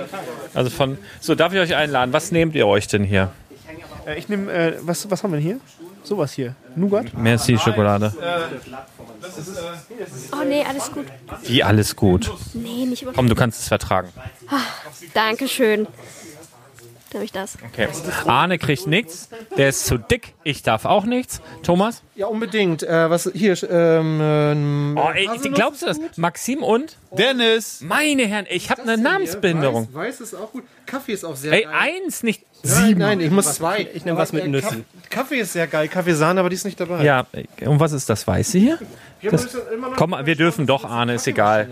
[0.54, 2.14] Also von, so darf ich euch einladen.
[2.14, 3.32] Was nehmt ihr euch denn hier?
[4.06, 5.60] Äh, ich nehme, äh, was, was haben wir denn hier?
[6.04, 6.56] Sowas hier.
[6.76, 7.14] Nougat?
[7.18, 8.14] Merci Schokolade.
[10.32, 11.06] Oh nee, alles gut.
[11.44, 12.32] Wie alles gut.
[12.54, 13.14] Nee, nicht über.
[13.14, 14.10] Komm, du kannst es vertragen.
[15.14, 15.88] Dankeschön.
[17.14, 17.58] Darf ich das?
[17.72, 17.88] Okay.
[18.26, 19.30] Arne kriegt nichts.
[19.56, 20.34] Der ist zu dick.
[20.44, 21.42] Ich darf auch nichts.
[21.62, 22.02] Thomas?
[22.16, 22.82] Ja, unbedingt.
[22.84, 23.56] Äh, was hier?
[23.70, 26.00] Ähm, ähm, Oh, ey, glaubst du das?
[26.18, 26.98] Maxim und?
[27.12, 27.82] Dennis!
[27.82, 29.90] Meine Herren, ich habe eine Namensbehinderung.
[29.94, 30.64] Weiß, weiß ist auch gut.
[30.88, 31.74] Kaffee ist auch sehr Ey, geil.
[32.06, 33.00] eins, nicht Nein, sieben.
[33.00, 33.88] nein, ich muss zwei.
[33.94, 34.86] Ich nehme was mit Äh, Nüssen.
[35.10, 35.88] Kaff- Kaffee ist sehr geil.
[35.88, 37.04] Kaffeesahne, aber die ist nicht dabei.
[37.04, 37.28] Ja,
[37.66, 38.80] und was ist das Weiße hier?
[39.22, 39.48] Wir Das-
[39.96, 41.70] Komm, wir dürfen doch, Arne, ist egal.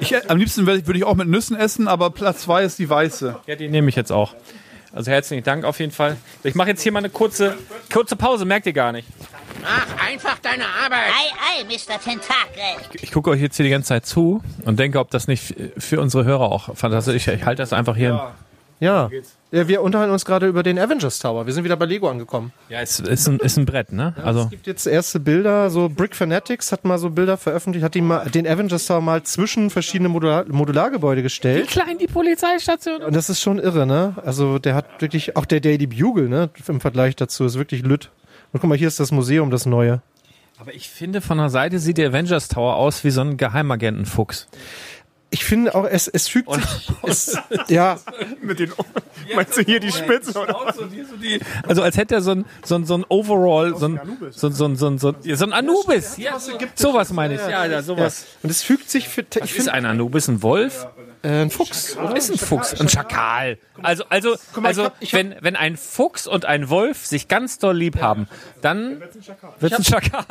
[0.00, 2.78] Ich, äh, am liebsten würde ich, ich auch mit Nüssen essen, aber Platz 2 ist
[2.78, 3.36] die weiße.
[3.46, 4.34] Ja, die nehme ich jetzt auch.
[4.92, 6.16] Also herzlichen Dank auf jeden Fall.
[6.42, 7.56] Ich mache jetzt hier mal eine kurze,
[7.92, 9.06] kurze Pause, merkt ihr gar nicht.
[9.62, 11.10] Mach einfach deine Arbeit.
[11.10, 12.00] Ei, ei, Mr.
[12.00, 12.98] Tentakel.
[13.00, 16.00] Ich gucke euch jetzt hier die ganze Zeit zu und denke, ob das nicht für
[16.00, 17.28] unsere Hörer auch fantastisch ist.
[17.28, 18.08] Ich halte das einfach hier.
[18.08, 18.34] Ja.
[18.80, 19.10] Ja.
[19.52, 21.44] Wir unterhalten uns gerade über den Avengers Tower.
[21.46, 22.52] Wir sind wieder bei Lego angekommen.
[22.68, 24.14] Ja, es ist ein, ist ein Brett, ne?
[24.22, 27.94] Also, Es gibt jetzt erste Bilder, so Brick Fanatics hat mal so Bilder veröffentlicht, hat
[27.94, 31.68] die mal, den Avengers Tower mal zwischen verschiedene Modular Modulargebäude wie gestellt.
[31.68, 34.14] klein die Polizeistation Und das ist schon irre, ne?
[34.24, 36.50] Also der hat wirklich, auch der Daily Bugle, ne?
[36.68, 38.10] Im Vergleich dazu ist wirklich lütt.
[38.52, 40.00] Und guck mal, hier ist das Museum, das neue.
[40.58, 44.46] Aber ich finde, von der Seite sieht der Avengers Tower aus wie so ein Geheimagentenfuchs.
[45.32, 47.98] Ich finde auch, es, es fügt sich, es, ja,
[48.42, 48.86] Mit den Ohren.
[49.34, 50.38] Meinst du hier die Spitze?
[50.38, 50.74] Oder?
[51.66, 54.00] Also als hätte er so ein, so ein, so ein Overall, so ein,
[54.32, 56.16] so ein, so ein, so ein, so ein, ja, so ein Anubis.
[56.16, 56.38] Ja,
[56.74, 57.40] sowas meine ich.
[57.40, 58.26] Ja, ja, sowas.
[58.42, 60.28] und es fügt sich für, ich Was ist finde, ein Anubis?
[60.28, 60.88] Ein Wolf?
[61.22, 62.16] Äh, ein Fuchs, oder?
[62.16, 63.58] Ist ein Fuchs, ein Schakal.
[63.82, 67.06] Also, also, mal, also ich hab- ich hab- wenn, wenn ein Fuchs und ein Wolf
[67.06, 68.26] sich ganz doll lieb haben,
[68.62, 69.00] dann
[69.60, 70.24] wird es ein Schakal.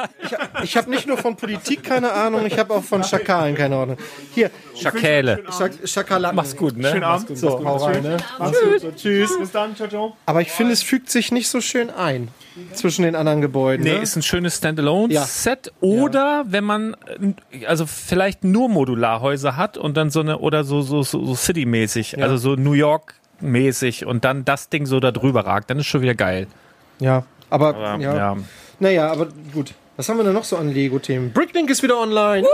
[0.64, 3.98] Ich habe nicht nur von Politik keine Ahnung, ich habe auch von Schakalen keine Ahnung.
[4.34, 5.44] Hier, Schakale.
[5.58, 6.36] Schak Schakalatten.
[6.36, 6.90] Mach's gut, ne?
[6.92, 7.38] Schönen Abend.
[7.38, 8.18] So, hau rein, ne?
[8.96, 9.38] Tschüss.
[9.38, 9.76] Bis dann.
[9.76, 10.18] Ciao, ciao.
[10.26, 12.30] Aber ich finde, es fügt sich nicht so schön ein
[12.74, 13.84] zwischen den anderen Gebäuden.
[13.84, 14.02] Nee, ne?
[14.02, 15.72] ist ein schönes Standalone-Set.
[15.82, 16.96] Oder wenn man
[17.68, 22.22] also vielleicht nur Modularhäuser hat und dann so eine, oder so, so, so, so City-mäßig,
[22.22, 26.02] also so New York-mäßig und dann das Ding so da drüber ragt, dann ist schon
[26.02, 26.48] wieder geil.
[27.00, 28.16] Ja, aber, Aber, ja.
[28.16, 28.38] ja.
[28.80, 29.74] Naja, aber gut.
[29.98, 31.34] Was haben wir denn noch so an Lego-Themen?
[31.34, 32.48] Bricklink ist wieder online.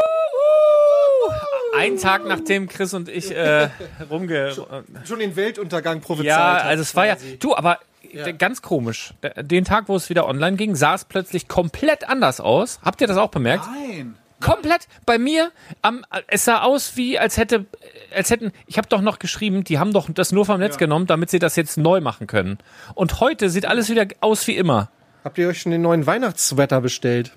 [1.78, 3.70] Ein Tag nachdem Chris und ich äh,
[4.10, 4.56] rumge...
[5.04, 6.28] Schon den Weltuntergang prophezeit.
[6.28, 7.16] Ja, also es war ja.
[7.16, 7.38] quasi.
[7.38, 7.80] Du, aber
[8.14, 9.14] äh, ganz komisch.
[9.24, 12.80] D- Den Tag, wo es wieder online ging, sah es plötzlich komplett anders aus.
[12.84, 13.66] Habt ihr das auch bemerkt?
[13.68, 14.16] Nein.
[14.42, 15.52] Komplett bei mir.
[15.82, 17.66] Am, es sah aus wie, als hätte,
[18.14, 18.52] als hätten.
[18.68, 21.40] Ich habe doch noch geschrieben, die haben doch das nur vom Netz genommen, damit sie
[21.40, 22.58] das jetzt neu machen können.
[22.96, 24.90] Und heute sieht alles wieder aus wie immer.
[25.24, 27.32] Habt ihr euch schon den neuen Weihnachtssweater bestellt?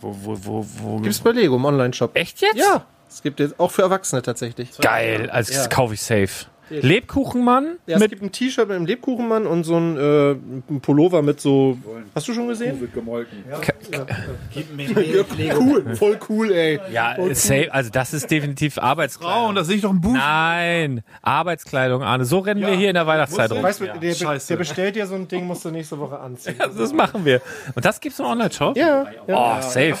[0.00, 0.96] Wo, wo, wo, wo?
[1.00, 2.16] Gibt's bei Lego im Online-Shop.
[2.16, 2.56] Echt jetzt?
[2.56, 2.86] Ja.
[3.08, 4.70] Es gibt jetzt auch für Erwachsene tatsächlich.
[4.80, 5.28] Geil.
[5.28, 6.46] Also das kaufe ich safe.
[6.80, 10.80] Lebkuchenmann Ja, es mit gibt ein T-Shirt mit einem Lebkuchenmann und so ein, äh, ein
[10.80, 11.78] Pullover mit so.
[12.14, 12.80] Hast du schon gesehen?
[12.80, 13.44] Wird gemolken.
[13.50, 13.58] Ja,
[15.58, 16.80] cool, voll cool, ey.
[16.92, 19.32] ja, safe, also das ist definitiv Arbeitskleidung.
[19.32, 20.12] Frauen, das sehe ich doch im Buch.
[20.12, 22.24] Nein, Arbeitskleidung, Arne.
[22.24, 23.62] So rennen wir hier in der Weihnachtszeit rum.
[23.62, 26.56] Weißt du, der, der bestellt dir so ein Ding, musst du nächste Woche anziehen.
[26.58, 27.40] Also das machen wir.
[27.74, 28.76] Und das gibt's im Online-Shop?
[28.76, 29.58] Ja, ja.
[29.58, 29.96] Oh, safe.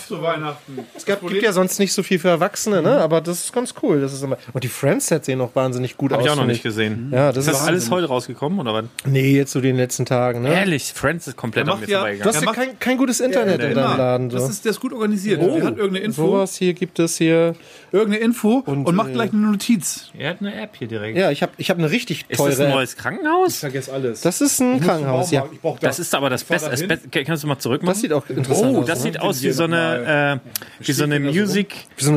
[0.94, 2.98] Es gab, gibt ja sonst nicht so viel für Erwachsene, ne?
[2.98, 4.00] Aber das ist ganz cool.
[4.00, 4.38] Das ist immer.
[4.52, 6.24] Und die Friends-Sets sehen auch wahnsinnig gut aus.
[6.24, 7.08] ich auch noch finde nicht gesehen.
[7.12, 8.84] Ja, das Ist das ist alles heute rausgekommen oder was?
[9.04, 10.54] Nee, jetzt so den letzten Tagen, ne?
[10.54, 12.34] Ehrlich, Friends ist komplett an mir ja- Du vorbeigegangen.
[12.34, 14.30] hast Er ja kein, kein gutes Internet in deinem Laden.
[14.30, 14.38] So.
[14.38, 15.40] Das ist, der ist gut organisiert.
[15.42, 17.54] Der hat irgendeine Info, Sowas hier gibt es hier.
[17.90, 20.10] irgendeine Info und, Und, macht äh, gleich eine Notiz.
[20.16, 21.16] Er hat eine App hier direkt.
[21.18, 22.50] Ja, ich habe ich hab eine richtig Ist teure.
[22.50, 23.58] das ein neues Krankenhaus?
[23.58, 24.20] vergesse alles.
[24.22, 25.44] Das ist ein Krankenhaus, ja.
[25.52, 26.70] Ich brauch Das ist aber das Beste.
[26.70, 28.86] Das kannst du mal zurück Das sieht auch interessant Oh, aus.
[28.86, 29.02] das ne?
[29.04, 30.40] sieht aus wie so eine,
[30.80, 32.12] äh, wie so eine Music wie so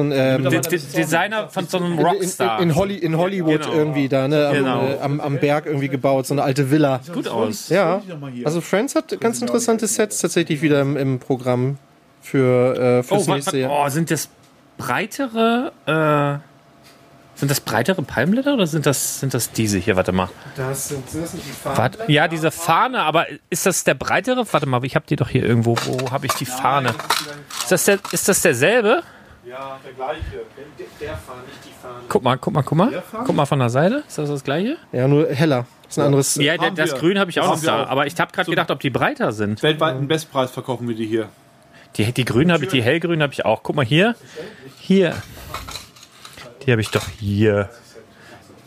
[0.00, 0.60] ein, äh,
[0.96, 2.60] Designer von so einem in, Rockstar.
[2.60, 2.74] in
[3.16, 3.72] Hollywood Genau.
[3.78, 4.48] Irgendwie da, ne?
[4.48, 4.82] Am, Genau.
[4.86, 7.00] äh, am, am Berg irgendwie gebaut, so eine alte Villa.
[7.12, 7.68] gut aus.
[7.68, 8.02] Ja,
[8.44, 11.78] also Friends hat ganz interessante Sets tatsächlich wieder im, im Programm
[12.20, 13.70] für äh, fürs Oh, nächste Jahr.
[13.72, 14.28] oh, sind das
[14.76, 16.38] breitere, äh,
[17.38, 19.94] sind das breitere Palmblätter oder sind das, sind das diese hier?
[19.96, 20.28] Warte mal.
[20.56, 21.50] Das sind, das sind die.
[21.64, 24.44] Warte, ja, diese Fahne, aber ist das der breitere?
[24.50, 25.76] Warte mal, ich habe die doch hier irgendwo.
[25.86, 26.94] Wo habe ich die Fahne?
[27.60, 29.02] Ist das, der, ist das derselbe?
[29.48, 30.22] Ja, der gleiche.
[31.00, 32.00] Der Farbe, nicht die Farbe.
[32.08, 33.02] Guck mal, guck mal, guck mal.
[33.24, 34.02] Guck mal von der Seite.
[34.06, 34.76] Ist das das gleiche?
[34.92, 35.66] Ja, nur heller.
[35.84, 36.34] Das ist ein anderes.
[36.36, 36.98] Ja, der, haben das wir.
[36.98, 37.84] Grün habe ich Das auch noch da.
[37.84, 37.88] auch.
[37.88, 39.62] Aber ich habe gerade gedacht, ob die breiter sind.
[39.62, 41.28] Weltweiten Bestpreis verkaufen wir die hier.
[41.96, 43.62] Die, die grünen habe ich, die hellgrünen habe ich auch.
[43.62, 44.14] Guck mal hier.
[44.78, 45.14] Hier.
[46.66, 47.70] Die habe ich doch hier.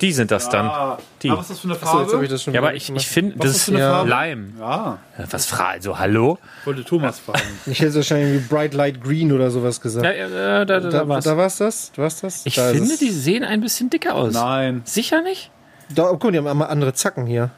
[0.01, 0.97] Die sind das dann.
[1.21, 1.29] Die.
[1.29, 2.25] Ah, was ist das für eine Achso, jetzt habe Farbe?
[2.25, 3.91] ich das schon Ja, aber ich, ich finde, Was das ist Ja.
[3.91, 4.09] Farbe?
[4.09, 4.53] Leim.
[4.59, 4.97] Ja,
[5.29, 6.39] Was frage also, hallo?
[6.65, 7.39] wollte Thomas fragen.
[7.67, 10.05] Ich hätte wahrscheinlich wie Bright Light Green oder sowas gesagt.
[10.05, 11.23] Ja, ja, da, da, da, da, war's.
[11.23, 11.91] da war's das?
[11.91, 12.45] Du hast das?
[12.45, 14.33] Ich da finde, die sehen ein bisschen dicker aus.
[14.33, 14.81] Nein.
[14.85, 15.51] Sicher nicht?
[15.93, 17.51] Da, oh, guck mal, die haben einmal andere Zacken hier.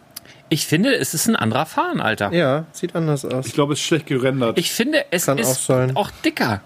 [0.49, 2.31] Ich finde, es ist ein anderer Fahren, Alter.
[2.33, 3.47] Ja, sieht anders aus.
[3.47, 4.57] Ich glaube, es ist schlecht gerendert.
[4.59, 5.95] Ich finde, es Kann auch ist sein.
[5.95, 6.61] auch dicker.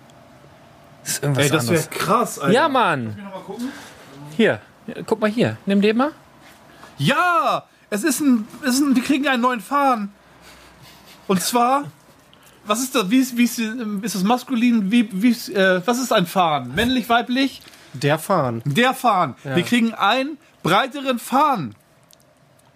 [1.04, 2.54] Das ist irgendwas Ey, das wäre krass, Alter.
[2.54, 3.18] Ja, Mann.
[4.36, 4.60] Hier,
[5.06, 5.58] guck mal hier.
[5.66, 6.12] Nimm den mal.
[6.98, 10.12] Ja, es ist ein, es ist ein, wir kriegen einen neuen Fahnen.
[11.28, 11.86] Und zwar,
[12.66, 13.10] was ist das?
[13.10, 14.92] Wie ist, wie ist, ist das maskulin?
[14.92, 16.74] Wie, wie ist, äh, was ist ein Fahnen?
[16.76, 17.62] Männlich, weiblich?
[17.94, 18.62] Der Fahnen.
[18.66, 19.36] Der Fahnen.
[19.44, 21.76] Wir kriegen einen breiteren Fahnen.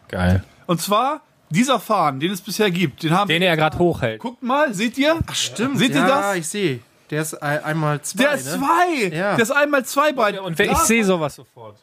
[0.07, 0.43] Geil.
[0.67, 3.03] Und zwar dieser Fahnen, den es bisher gibt.
[3.03, 3.27] Den haben.
[3.27, 4.19] Den er gerade hochhält.
[4.21, 5.17] Guckt mal, seht ihr?
[5.27, 5.77] Ach Stimmt.
[5.77, 6.35] Seht ihr ja, das?
[6.37, 6.79] ich sehe.
[7.09, 8.23] Der ist ein- einmal zwei.
[8.23, 8.57] Der ist ne?
[8.57, 9.07] zwei.
[9.15, 9.35] Ja.
[9.35, 10.41] Der ist einmal zwei Beine.
[10.41, 11.77] Und wer, ich sehe sowas sofort.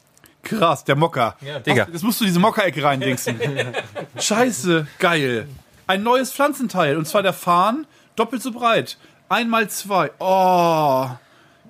[0.48, 1.36] Krass, der Mocker.
[1.40, 1.84] Ja, Digga.
[1.88, 3.40] Ach, Jetzt musst du diese Mockerecke reindingsen.
[4.18, 5.48] Scheiße, geil.
[5.86, 6.96] Ein neues Pflanzenteil.
[6.96, 7.86] Und zwar der Farn,
[8.16, 8.96] doppelt so breit.
[9.28, 10.10] Einmal zwei.
[10.18, 11.08] Oh,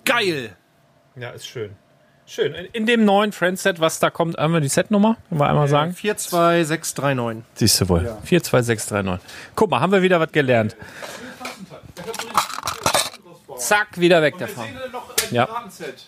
[0.05, 0.57] geil.
[1.17, 1.71] Ja, ist schön.
[2.27, 2.55] Schön.
[2.55, 5.95] In, in dem neuen Friends-Set, was da kommt, einmal die Setnummer, können wir einmal sagen.
[5.95, 7.45] 42639.
[7.55, 8.01] Siehst du wohl.
[8.25, 9.27] 42639.
[9.55, 10.77] Guck mal, haben wir wieder was gelernt.
[13.57, 14.67] Zack, wieder weg davon.
[15.31, 15.47] Ja.
[15.47, 16.05] Piratenset.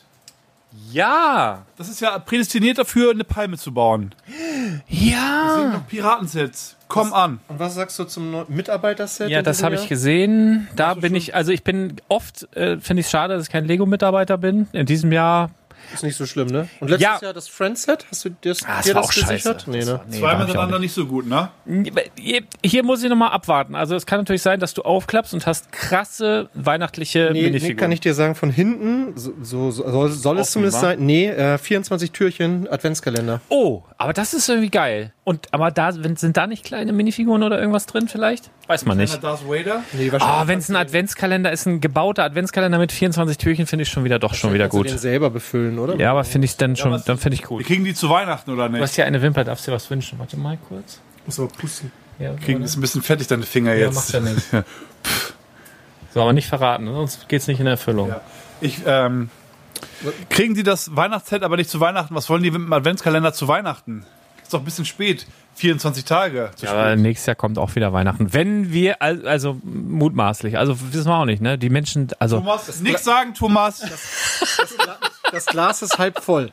[0.92, 1.64] Ja.
[1.76, 4.14] Das ist ja prädestiniert dafür, eine Palme zu bauen.
[4.88, 5.82] Ja.
[5.88, 6.76] Piratensets.
[6.88, 7.40] Komm an.
[7.48, 9.30] Und was sagst du zum Mitarbeiterset?
[9.30, 10.68] Ja, das habe ich gesehen.
[10.74, 13.64] Da bin ich, also ich bin oft, äh, finde ich es schade, dass ich kein
[13.64, 14.66] Lego-Mitarbeiter bin.
[14.72, 15.50] In diesem Jahr.
[15.92, 16.68] Ist nicht so schlimm, ne?
[16.80, 17.18] Und letztes Ja.
[17.20, 18.06] Jahr das Friendset?
[18.10, 19.32] Hast du das, Ah, das dir war das auch scheiße.
[19.54, 19.64] gesichert?
[19.68, 19.92] Nee, Das ne?
[19.94, 21.50] war- nee, Zwei war ich auch miteinander nicht so gut, ne?
[22.16, 23.74] Hier- Hier muss ich nochmal abwarten.
[23.74, 27.76] Also es kann natürlich sein, dass du aufklappst und hast krasse weihnachtliche Nee, nee, Minifiguren.
[27.76, 30.98] kann ich dir sagen, von hinten, so, so so- soll, soll es zumindest sein.
[31.00, 33.40] Nee, äh, 24 Türchen, Adventskalender.
[33.48, 35.12] oh, aber das ist irgendwie geil.
[35.30, 38.50] Und aber da sind da nicht kleine Minifiguren oder irgendwas drin vielleicht?
[38.66, 39.22] Weiß man nicht.
[39.22, 39.84] Darth Vader.
[39.92, 43.90] Nee, Ah, wenn es ein Adventskalender ist, ein gebauter Adventskalender mit 24 Türchen, finde ich
[43.90, 45.00] schon wieder doch schon wieder Kannst du den gut.
[45.00, 45.94] selber befüllen, oder?
[45.96, 47.64] Ja, aber finde ich dann schon, was- dann finde ich Wir gut.
[47.64, 48.82] kriegen die zu Weihnachten, oder Du nicht?
[48.82, 50.18] hast ja eine Wimper, darfst dir was wünschen.
[50.18, 51.00] Warte mal kurz.
[51.26, 51.92] Muss aber pusten.
[52.18, 53.94] Ja, Kriegen ist ein bisschen fettig, deine Finger ja jetzt.
[53.94, 54.48] macht ja nichts.
[56.12, 56.92] So, aber nicht verraten, ne?
[56.92, 58.12] sonst geht's nicht in Erfüllung.
[58.60, 59.30] Ich, ähm,
[60.28, 62.16] kriegen die das Weihnachtsset aber nicht zu Weihnachten?
[62.16, 64.04] Was wollen die mit dem Adventskalender zu Weihnachten?
[64.50, 65.28] Ist doch ein bisschen spät.
[65.54, 66.50] 24 Tage.
[66.56, 66.98] Zu Ja, aber spät.
[66.98, 68.32] nächstes Jahr kommt auch wieder Weihnachten.
[68.32, 71.56] Wenn wir, al- also mutmaßlich, also wissen wir auch nicht, ne?
[71.56, 73.80] Die Menschen, also Thomas, nichts sagen, Thomas.
[75.30, 76.50] Das Glas ist halb voll.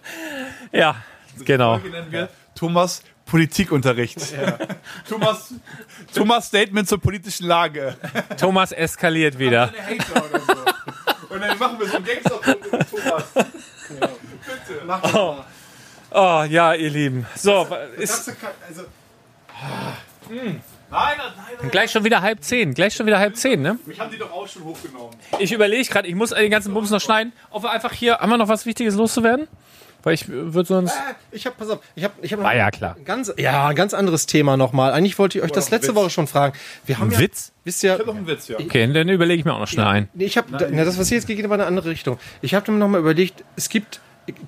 [0.71, 0.97] ja,
[1.43, 1.79] genau.
[1.79, 4.19] Folge nennen wir Thomas Politikunterricht.
[5.09, 5.55] Thomas,
[6.13, 7.95] Thomas Statement zur politischen Lage.
[8.39, 9.73] Thomas eskaliert wieder.
[10.07, 11.33] So.
[11.33, 12.39] Und dann machen wir so einen Gangster
[12.91, 13.23] Thomas.
[15.15, 15.37] Oh
[16.11, 17.25] ja, ihr Lieben.
[17.35, 18.31] So, ist,
[18.67, 18.83] Also,
[20.29, 21.17] Nein, nein,
[21.61, 21.71] nein.
[21.71, 22.73] Gleich schon wieder halb zehn.
[22.73, 23.77] Gleich schon wieder halb zehn, ne?
[23.85, 25.15] Mich haben die doch auch schon hochgenommen.
[25.39, 27.33] Ich überlege gerade, ich muss den ganzen Bums noch schneiden.
[27.49, 29.47] Ob wir einfach hier, haben wir noch was Wichtiges loszuwerden?
[30.03, 30.95] Weil ich würde sonst.
[31.31, 32.95] Ich habe, pass auf, ich habe, ich habe War ja klar.
[32.97, 34.93] ein ganz, ja, ein ganz anderes Thema nochmal.
[34.93, 36.57] Eigentlich wollte ich euch das letzte Woche schon fragen.
[36.85, 37.51] Wir haben Ein ja, Witz?
[37.65, 38.57] wisst ihr, Ich hab noch einen Witz, ja.
[38.57, 40.09] Okay, dann überlege ich mir auch noch schnell ein.
[40.13, 42.17] Nee, ich habe, na, das was hier jetzt geht, geht aber in eine andere Richtung.
[42.41, 43.99] Ich habe mir noch mal überlegt, es gibt,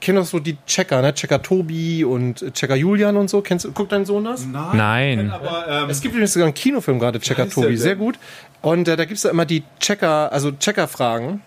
[0.01, 1.13] kenne doch so die Checker, ne?
[1.13, 3.41] Checker Tobi und Checker Julian und so.
[3.41, 4.45] Kennst du, guckt dein Sohn das?
[4.45, 5.31] Nein.
[5.31, 8.19] Aber, ähm, Es gibt übrigens sogar einen Kinofilm gerade, Checker Tobi, sehr gut.
[8.61, 11.41] Und äh, da gibt's da immer die Checker, also Checker-Fragen.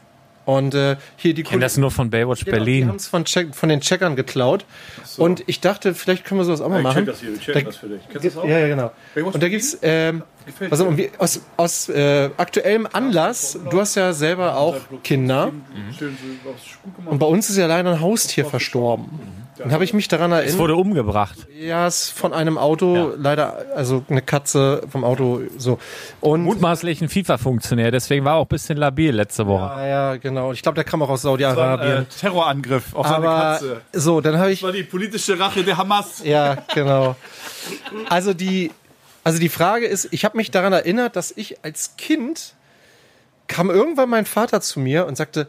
[0.44, 2.88] Und äh, hier die Ich kenne das nur von Baywatch Genau, Die Berlin.
[2.88, 4.64] haben es von, Check, von den Checkern geklaut.
[5.16, 7.04] Und ich dachte, vielleicht können wir sowas auch mal ich machen.
[7.04, 8.00] check das hier, ich check Da- das für dich.
[8.10, 8.44] Kennst du das auch?
[8.44, 8.90] Ja, ja, genau.
[9.14, 10.22] Baywatch Und da gibt's ähm,
[10.68, 10.80] was
[11.18, 15.52] aus, aus äh, aktuellem Anlass, du hast ja selber auch Kinder.
[15.98, 17.06] So gemacht.
[17.06, 19.20] Und bei uns ist ja leider ein Haustier verstorben.
[19.62, 20.58] Dann habe ich mich daran Es erinnert.
[20.58, 21.36] wurde umgebracht.
[21.58, 25.78] Ja, es ist von einem Auto, leider, also eine Katze vom Auto, so.
[26.20, 29.62] Und Mutmaßlich ein FIFA-Funktionär, deswegen war er auch ein bisschen labil letzte Woche.
[29.80, 30.52] ja, ja, genau.
[30.52, 32.02] Ich glaube, der kam auch aus Saudi-Arabien.
[32.02, 33.80] äh, Terrorangriff auf seine Aber Katze.
[33.92, 36.22] so, dann habe ich Das war die politische Rache der Hamas.
[36.24, 37.16] Ja, genau.
[38.08, 38.70] Also die,
[39.24, 42.54] also die Frage ist, ich habe mich daran erinnert, dass ich als Kind
[43.48, 45.46] kam irgendwann mein Vater zu mir und sagte,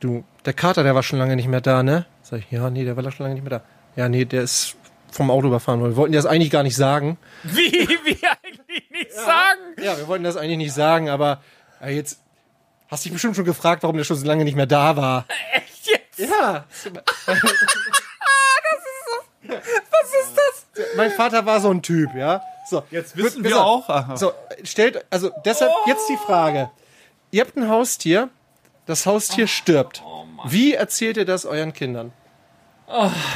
[0.00, 2.06] du, der Kater, der war schon lange nicht mehr da, ne?
[2.22, 3.64] Sag ich, ja, nee, der war schon lange nicht mehr da.
[3.96, 4.76] Ja, nee, der ist
[5.10, 5.92] vom Auto überfahren worden.
[5.92, 7.18] Wir wollten dir das eigentlich gar nicht sagen.
[7.42, 7.70] Wie,
[8.04, 9.60] wie eigentlich nicht sagen?
[9.82, 11.42] Ja, wir wollten das eigentlich nicht sagen, aber
[11.80, 12.18] ja, jetzt
[12.90, 15.26] hast dich bestimmt schon gefragt, warum der schon so lange nicht mehr da war.
[15.52, 16.30] Echt jetzt?
[16.30, 16.64] Ja.
[19.42, 19.64] Was
[20.28, 20.86] ist das?
[20.96, 22.40] Mein Vater war so ein Typ, ja.
[22.68, 23.88] So, Jetzt wissen wir auf.
[23.88, 23.94] auch.
[23.94, 24.16] Aha.
[24.16, 24.32] So,
[24.62, 26.70] stellt, also deshalb jetzt die Frage.
[27.32, 28.28] Ihr habt ein Haustier,
[28.86, 30.02] das Haustier stirbt.
[30.44, 32.12] Wie erzählt ihr das euren Kindern?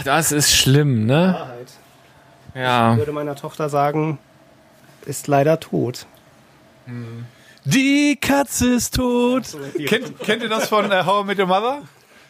[0.04, 1.34] Das ist schlimm, ne?
[1.38, 1.72] Wahrheit.
[2.54, 2.92] Ja.
[2.92, 4.18] Ich würde meiner Tochter sagen,
[5.04, 6.07] ist leider tot.
[7.64, 9.44] Die Katze ist tot.
[9.86, 11.82] Kennt, kennt ihr das von äh, How I Met Your Mother?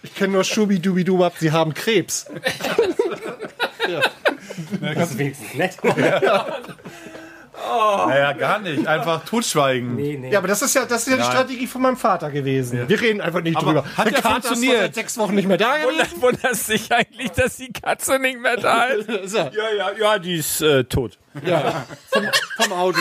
[0.03, 2.27] Ich kenne nur Schubi-Dubi-Dubab, sie haben Krebs.
[4.81, 5.77] Das ist wenigstens nett.
[8.09, 8.87] Naja, gar nicht.
[8.87, 9.97] Einfach totschweigen.
[9.97, 10.31] nee, nee.
[10.31, 11.31] Ja, aber das ist ja, das ist ja die Nein.
[11.33, 12.89] Strategie von meinem Vater gewesen.
[12.89, 13.85] Wir reden einfach nicht Aber drüber.
[13.97, 14.81] hat Der ja Kater ist funktioniert.
[14.81, 16.21] seit sechs Wochen nicht mehr da gewesen.
[16.21, 19.09] Wundert, wunderst dich eigentlich, dass die Katze nicht mehr da ist?
[19.37, 21.19] Ja, ja, ja, die ist äh, tot.
[21.45, 22.25] Ja, vom,
[22.57, 22.99] vom Auto.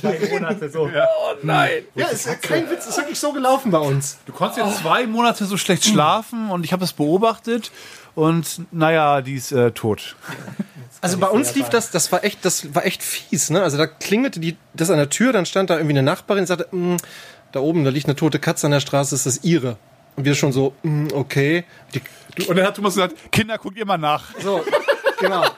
[0.00, 0.84] Zwei Monate so.
[0.84, 1.70] Oh nein.
[1.94, 4.18] Ja, ist ja kein Witz, ist wirklich so gelaufen bei uns.
[4.26, 7.70] Du konntest jetzt zwei Monate so schlecht schlafen und ich habe das beobachtet
[8.14, 10.16] und naja, die ist äh, tot.
[11.00, 13.62] Also bei uns lief das, das war echt, das war echt fies, ne?
[13.62, 16.46] Also da klingelte die, das an der Tür, dann stand da irgendwie eine Nachbarin und
[16.46, 16.96] sagte, "Mm,
[17.52, 19.76] da oben, da liegt eine tote Katze an der Straße, ist das ihre?
[20.16, 21.64] Und wir schon so, "Mm, okay.
[21.94, 22.02] Die,
[22.46, 24.24] Und dann hat Thomas gesagt, Kinder, guckt ihr mal nach.
[24.40, 24.64] so,
[25.20, 25.44] genau.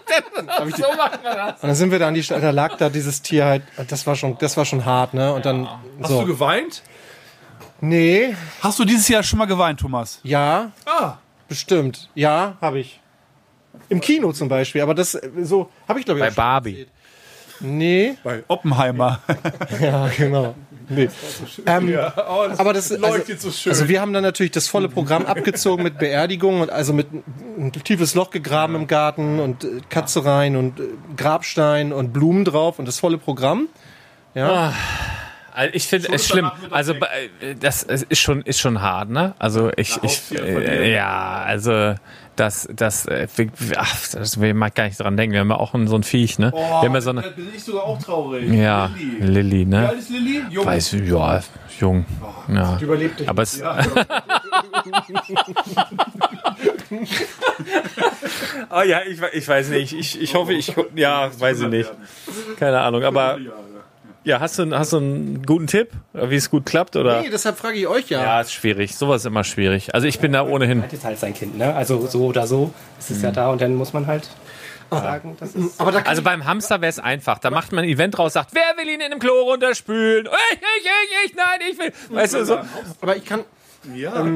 [0.68, 1.54] Ich So macht man das.
[1.62, 4.06] Und dann sind wir da an die Stadt, da lag da dieses Tier halt, das
[4.06, 5.32] war schon, das war schon hart, ne?
[5.32, 5.66] Und dann,
[6.00, 6.24] Hast du so.
[6.26, 6.82] geweint?
[7.80, 10.20] Nee, Hast du dieses Jahr schon mal geweint, Thomas?
[10.22, 11.14] ja, Ah.
[11.48, 12.10] bestimmt.
[12.14, 13.00] Ja, habe ich.
[13.88, 16.86] Im Kino zum Beispiel, aber das, äh, so, habe ich glaube ich Bei Barbie.
[17.60, 19.20] Nee, Bei Oppenheimer.
[19.80, 20.54] ja, genau.
[20.88, 21.08] Nee.
[21.66, 21.96] Ähm,
[22.26, 23.70] aber das, also, leuchtet so schön.
[23.70, 27.70] Also wir haben dann natürlich das volle Programm abgezogen mit Beerdigung und also mit ein
[27.72, 30.84] tiefes Loch gegraben im Garten und äh, Katze rein und äh,
[31.16, 33.68] Grabstein und Blumen drauf und das volle Programm.
[34.34, 34.74] Ja.
[35.52, 36.50] Also ich finde es schlimm.
[36.70, 36.94] Also
[37.60, 39.34] das ist schon ist schon hart, ne?
[39.38, 41.94] Also ich ich äh, ja, also
[42.40, 45.34] das das äh, wir, ach, das wir mag gar nicht dran denken.
[45.34, 46.52] Wir haben ja auch so ein Viech, ne?
[46.52, 48.50] wir haben ja so eine da bin ich sogar auch traurig.
[48.50, 49.40] ja Lilly.
[49.42, 49.88] Lilly, Wie ne?
[49.88, 50.42] alt ist Lilly?
[50.50, 50.66] Jung.
[50.66, 51.40] Weiß ja,
[51.78, 52.06] jung.
[52.48, 52.78] Ja.
[52.80, 53.62] Überlebt Aber es
[58.70, 59.92] Oh ja, ich, ich weiß nicht.
[59.92, 61.92] Ich, ich hoffe, ich ja, weiß ich nicht.
[62.58, 63.38] Keine Ahnung, aber
[64.24, 67.22] ja, hast du, hast du einen guten Tipp, wie es gut klappt oder?
[67.22, 68.22] Nee, deshalb frage ich euch ja.
[68.22, 68.96] Ja, ist schwierig.
[68.96, 69.94] Sowas ist immer schwierig.
[69.94, 70.82] Also ich bin da ohnehin.
[70.82, 71.74] Das ist halt sein Kind, ne?
[71.74, 74.28] Also so oder so ist es ja da und dann muss man halt
[74.90, 75.80] sagen, das ist.
[75.80, 77.38] Aber da Also beim Hamster wäre es einfach.
[77.38, 80.26] Da macht man ein Event raus, sagt, wer will ihn in einem Klo runterspülen?
[80.26, 81.92] Ich, ich, ich, ich, nein, ich will.
[82.16, 82.58] Weißt du so?
[83.00, 83.44] aber ich kann
[83.94, 84.26] Ja,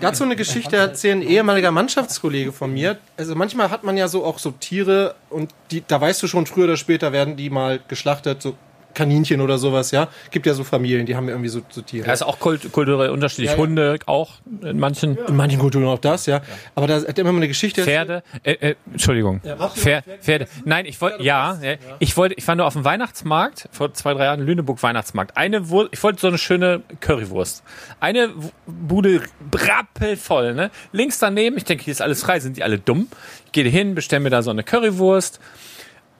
[0.00, 2.98] dazu eine Geschichte erzählen, ein ehemaliger Mannschaftskollege von mir.
[3.16, 6.46] Also manchmal hat man ja so auch so Tiere und die, da weißt du schon,
[6.46, 8.56] früher oder später werden die mal geschlachtet, so
[8.96, 10.08] Kaninchen oder sowas, ja.
[10.30, 12.06] Gibt ja so Familien, die haben irgendwie so, so Tiere.
[12.06, 13.50] Ja, ist auch kult kulturell unterschiedlich.
[13.50, 13.62] Ja, ja.
[13.62, 14.32] Hunde auch
[14.62, 15.16] in manchen.
[15.28, 16.40] In manchen Kulturen auch das, ja.
[16.74, 19.40] Aber da hat er immer mal eine Geschichte Pferde, äh, äh, Entschuldigung,
[19.74, 20.48] Pferde, Pferde.
[20.64, 24.14] Nein, ich wollte, ja, ja, ich wollte, ich war nur auf dem Weihnachtsmarkt vor zwei,
[24.14, 25.36] drei Jahren Lüneburg Weihnachtsmarkt.
[25.36, 27.62] Eine Wurst, ich wollte so eine schöne Currywurst.
[28.00, 28.30] Eine
[28.66, 29.22] Bude
[29.54, 30.70] rappelvoll, ne?
[30.92, 33.08] Links daneben, ich denke, hier ist alles frei, sind die alle dumm?
[33.44, 35.38] Ich gehe hin, bestelle mir da so eine Currywurst,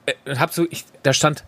[0.05, 1.43] äh, und hab so, ich, da stand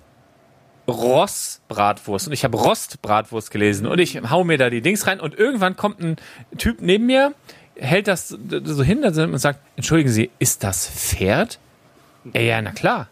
[0.90, 5.38] Ross-Bratwurst und ich habe Rost-Bratwurst gelesen und ich hau mir da die Dings rein und
[5.38, 6.18] irgendwann kommt ein
[6.58, 7.34] Typ neben mir,
[7.76, 11.60] hält das so hin und sagt, entschuldigen Sie, ist das Pferd?
[12.34, 13.08] Ja, ja, na klar.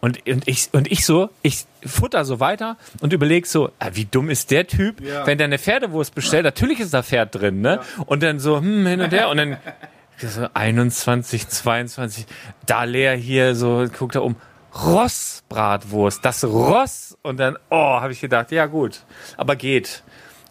[0.00, 4.06] Und, und, ich, und ich so, ich futter so weiter und überleg so, ah, wie
[4.06, 5.26] dumm ist der Typ, Ja.
[5.26, 7.80] wenn der eine Pferdewurst bestellt, natürlich ist da Pferd drin, ne?
[8.06, 9.58] Und dann so, hm, hin und her und dann
[10.18, 12.24] so 21, 22,
[12.64, 14.36] da leer hier, so, guckt er um,
[14.74, 17.16] Ross-Bratwurst, das Ross.
[17.22, 19.00] Und dann, oh, habe ich gedacht, ja gut,
[19.36, 20.02] aber geht.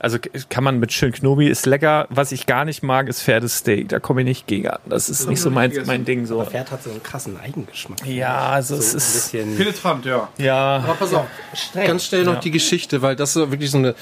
[0.02, 0.18] Also
[0.48, 2.08] kann man mit schön Knobi, ist lecker.
[2.10, 3.90] Was ich gar nicht mag, ist Pferdesteak.
[3.90, 4.80] Da komme ich nicht gegen an.
[4.86, 6.40] Das ist nicht so mein, mein Ding so.
[6.40, 8.06] Aber Pferd hat so einen krassen Eigengeschmack.
[8.06, 10.30] Ja, also so es ein ist bisschen Penetrant, ja.
[10.38, 10.78] Ja.
[10.86, 11.26] Aber pass auf,
[11.74, 12.40] ganz schnell noch Ja.
[12.40, 13.94] die Geschichte, weil das ist wirklich so eine,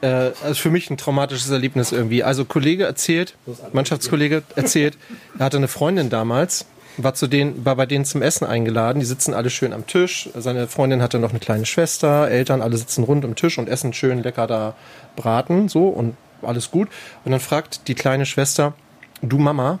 [0.00, 2.24] äh, also für mich ein traumatisches Erlebnis irgendwie.
[2.24, 3.34] Also Kollege erzählt,
[3.74, 4.96] Mannschaftskollege erzählt,
[5.38, 6.64] er hatte eine Freundin damals,
[6.96, 9.00] war zu denen, war bei denen zum Essen eingeladen.
[9.00, 10.28] Die sitzen alle schön am Tisch.
[10.34, 13.68] Seine Freundin hatte noch eine kleine Schwester, Eltern, alle sitzen rund um den Tisch und
[13.68, 14.74] essen schön lecker da
[15.16, 16.88] Braten, so und alles gut.
[17.24, 18.74] Und dann fragt die kleine Schwester,
[19.22, 19.78] du Mama,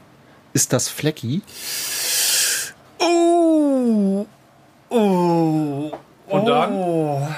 [0.52, 1.42] ist das Flecki?
[2.98, 4.26] Oh.
[4.88, 5.92] Oh.
[6.28, 6.72] Und dann?
[6.72, 7.28] Oh.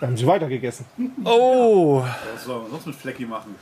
[0.00, 0.86] Dann haben sie weitergegessen.
[1.24, 2.02] Oh.
[2.34, 3.54] Was soll man sonst mit Flecki machen?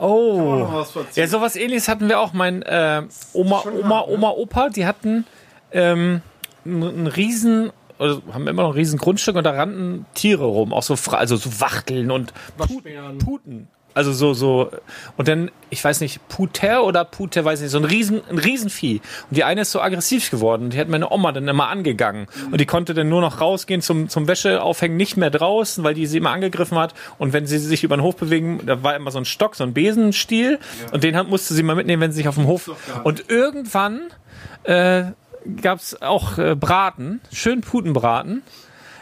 [0.00, 0.36] Oh.
[0.36, 1.26] Kann man noch was erzählen?
[1.26, 2.32] Ja, sowas ähnliches hatten wir auch.
[2.32, 5.26] Mein äh, Oma, Oma, Oma, Opa, die hatten
[5.72, 6.22] ähm,
[6.64, 10.72] ein, ein riesen, also haben immer noch ein riesen Grundstück und da rannten Tiere rum,
[10.72, 13.18] auch so, Fra- also so Wachteln und Puten.
[13.18, 13.68] Puten.
[13.94, 14.70] Also so, so,
[15.16, 19.00] und dann, ich weiß nicht, Puter oder Puter, weiß nicht, so ein riesen, ein Riesenvieh.
[19.28, 22.26] Und die eine ist so aggressiv geworden die hat meine Oma dann immer angegangen.
[22.50, 26.06] Und die konnte dann nur noch rausgehen zum, zum Wäscheaufhängen, nicht mehr draußen, weil die
[26.06, 26.94] sie immer angegriffen hat.
[27.18, 29.64] Und wenn sie sich über den Hof bewegen, da war immer so ein Stock, so
[29.64, 30.58] ein Besenstiel.
[30.92, 32.70] Und den musste sie mal mitnehmen, wenn sie sich auf dem Hof.
[33.04, 34.00] Und irgendwann,
[34.64, 35.04] äh,
[35.60, 38.42] gab's auch äh, Braten, schön Putenbraten.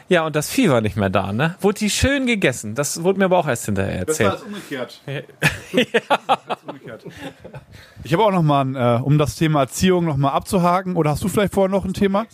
[0.08, 1.56] Ja, und das Vieh war nicht mehr da, ne?
[1.60, 2.74] Wurde die schön gegessen.
[2.74, 4.30] Das wurde mir aber auch erst hinterher erzählt.
[4.30, 5.02] als umgekehrt.
[5.06, 7.04] Als umgekehrt.
[8.04, 10.96] Ich habe auch noch mal, ein, äh, um das Thema Erziehung noch mal abzuhaken.
[10.96, 12.26] Oder hast du vielleicht vorher noch ein Thema?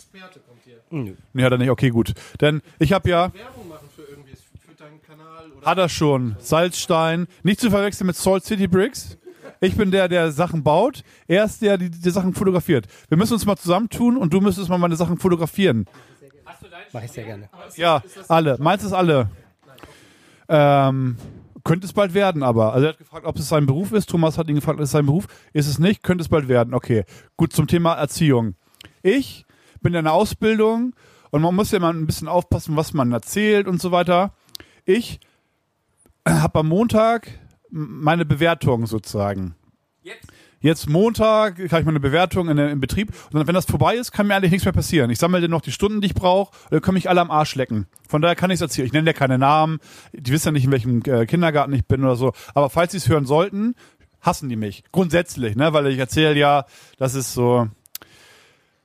[0.89, 1.13] Nö.
[1.33, 1.69] Nee, hat er nicht.
[1.69, 2.13] Okay, gut.
[2.39, 6.37] Denn ich habe ja, Werbung machen für irgendwie für deinen Kanal oder hat er schon,
[6.39, 7.27] Salzstein.
[7.43, 9.17] Nicht zu verwechseln mit Salt City Bricks.
[9.61, 11.03] Ich bin der, der Sachen baut.
[11.27, 12.87] Er ist der, der die Sachen fotografiert.
[13.09, 15.85] Wir müssen uns mal zusammentun und du müsstest mal meine Sachen fotografieren.
[16.93, 17.49] Mach ich sehr gerne.
[17.75, 18.57] Ja, alle.
[18.59, 19.29] Meins ist alle.
[20.47, 21.17] Ähm,
[21.63, 22.73] könnte es bald werden, aber.
[22.73, 24.09] Also er hat gefragt, ob es sein Beruf ist.
[24.09, 25.27] Thomas hat ihn gefragt, ist es sein Beruf?
[25.53, 26.03] Ist es nicht?
[26.03, 26.73] Könnte es bald werden.
[26.73, 27.03] Okay.
[27.37, 28.55] Gut, zum Thema Erziehung.
[29.01, 29.45] Ich
[29.81, 30.95] bin in einer Ausbildung
[31.31, 34.33] und man muss ja mal ein bisschen aufpassen, was man erzählt und so weiter.
[34.85, 35.19] Ich
[36.27, 37.29] habe am Montag
[37.69, 39.55] meine Bewertung sozusagen.
[40.01, 40.31] Jetzt
[40.87, 44.35] Montag habe ich meine Bewertung in, im Betrieb und wenn das vorbei ist, kann mir
[44.35, 45.11] eigentlich nichts mehr passieren.
[45.11, 47.53] Ich sammle dann noch die Stunden, die ich brauche dann können mich alle am Arsch
[47.53, 47.85] lecken.
[48.07, 48.87] Von daher kann ich es erzählen.
[48.87, 49.77] Ich nenne ja keine Namen,
[50.11, 52.33] die wissen ja nicht, in welchem äh, Kindergarten ich bin oder so.
[52.55, 53.75] Aber falls sie es hören sollten,
[54.21, 54.83] hassen die mich.
[54.91, 55.71] Grundsätzlich, ne?
[55.73, 56.65] weil ich erzähle ja,
[56.97, 57.67] dass es so,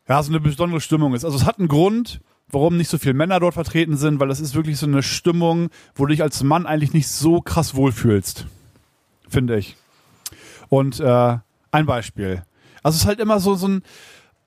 [0.07, 1.25] ja, so eine besondere Stimmung ist.
[1.25, 4.41] Also es hat einen Grund, warum nicht so viele Männer dort vertreten sind, weil das
[4.41, 8.47] ist wirklich so eine Stimmung, wo du dich als Mann eigentlich nicht so krass wohlfühlst.
[9.29, 9.77] Finde ich.
[10.69, 11.39] Und äh,
[11.71, 12.43] ein Beispiel.
[12.83, 13.83] Also es ist halt immer so, so ein,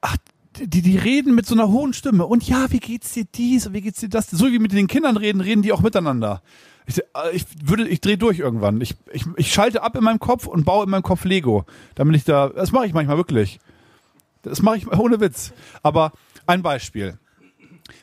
[0.02, 0.18] ach,
[0.58, 2.26] die, die reden mit so einer hohen Stimme.
[2.26, 4.30] Und ja, wie geht's dir dies und wie geht's dir das?
[4.30, 6.42] So wie mit den Kindern reden, reden die auch miteinander.
[6.86, 7.04] Ich, äh,
[7.34, 8.82] ich würde, ich drehe durch irgendwann.
[8.82, 11.66] Ich, ich, ich schalte ab in meinem Kopf und baue in meinem Kopf Lego.
[11.96, 13.60] Damit ich da, das mache ich manchmal wirklich.
[14.44, 15.54] Das mache ich ohne Witz.
[15.82, 16.12] Aber
[16.46, 17.18] ein Beispiel.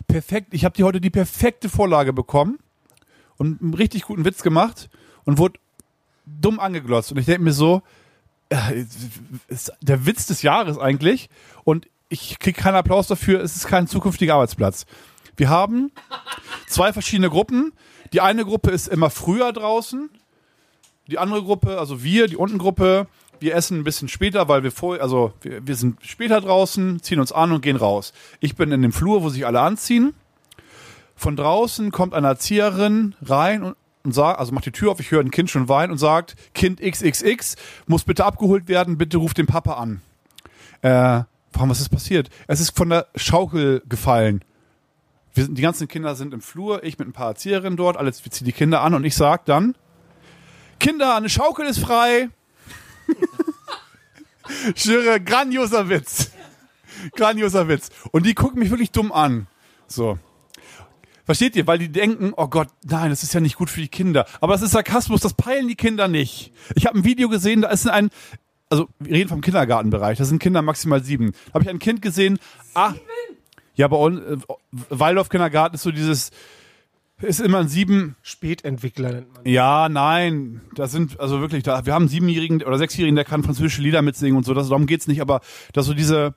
[0.07, 2.59] Perfekt, ich habe dir heute die perfekte Vorlage bekommen
[3.37, 4.91] und einen richtig guten Witz gemacht
[5.25, 5.59] und wurde
[6.27, 7.12] dumm angeglotzt.
[7.12, 7.83] Und ich denke mir so,
[9.48, 11.28] ist der Witz des Jahres eigentlich.
[11.64, 14.86] Und ich kriege keinen Applaus dafür, es ist kein zukünftiger Arbeitsplatz.
[15.36, 15.92] Wir haben
[16.66, 17.72] zwei verschiedene Gruppen.
[18.12, 20.11] Die eine Gruppe ist immer früher draußen.
[21.07, 23.07] Die andere Gruppe, also wir, die Untengruppe,
[23.40, 27.20] wir essen ein bisschen später, weil wir vor, also wir, wir sind später draußen, ziehen
[27.20, 28.12] uns an und gehen raus.
[28.40, 30.14] Ich bin in dem Flur, wo sich alle anziehen.
[31.16, 35.11] Von draußen kommt eine Erzieherin rein und, und sagt, also macht die Tür auf, ich
[35.11, 39.38] höre ein Kind schon weinen und sagt, Kind XXX muss bitte abgeholt werden, bitte ruft
[39.38, 40.01] den Papa an.
[40.82, 41.22] Äh,
[41.53, 42.30] warum, was ist passiert?
[42.46, 44.42] Es ist von der Schaukel gefallen.
[45.34, 48.24] Wir sind, die ganzen Kinder sind im Flur, ich mit ein paar Erzieherinnen dort, alles,
[48.24, 49.76] wir ziehen die Kinder an und ich sag dann,
[50.78, 52.30] Kinder, eine Schaukel ist frei.
[54.74, 56.30] Schwöre, grandioser Witz.
[57.14, 57.90] Grandioser Witz.
[58.11, 59.46] Und die gucken mich wirklich dumm an.
[59.86, 60.18] So.
[61.31, 61.68] Versteht ihr?
[61.68, 64.26] Weil die denken, oh Gott, nein, das ist ja nicht gut für die Kinder.
[64.41, 66.53] Aber das ist Sarkasmus, das peilen die Kinder nicht.
[66.74, 68.11] Ich habe ein Video gesehen, da ist ein,
[68.68, 71.31] also wir reden vom Kindergartenbereich, da sind Kinder maximal sieben.
[71.47, 72.41] Da habe ich ein Kind gesehen,
[72.74, 72.95] ah,
[73.76, 74.39] ja, bei uns, äh,
[74.72, 76.33] Waldorf Kindergarten ist so dieses,
[77.22, 78.16] ist immer ein sieben.
[78.22, 79.47] Spätentwickler nennt man.
[79.47, 81.87] Ja, nein, da sind also wirklich da.
[81.87, 84.53] Wir haben einen siebenjährigen oder sechsjährigen, der kann französische Lieder mitsingen und so.
[84.53, 85.20] Das, darum geht's nicht.
[85.20, 86.35] Aber dass so diese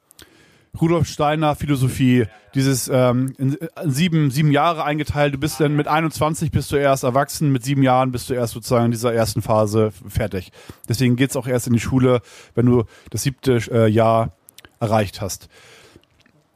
[0.80, 5.34] Rudolf Steiner Philosophie, dieses ähm, in, sieben sieben Jahre eingeteilt.
[5.34, 8.54] Du bist dann mit 21 bist du erst erwachsen, mit sieben Jahren bist du erst
[8.54, 10.52] sozusagen in dieser ersten Phase fertig.
[10.90, 12.22] Deswegen geht's auch erst in die Schule,
[12.56, 14.32] wenn du das siebte äh, Jahr
[14.80, 15.48] erreicht hast.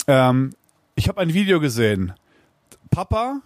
[0.07, 0.51] Ähm,
[0.95, 2.13] ich habe ein Video gesehen.
[2.89, 3.41] Papa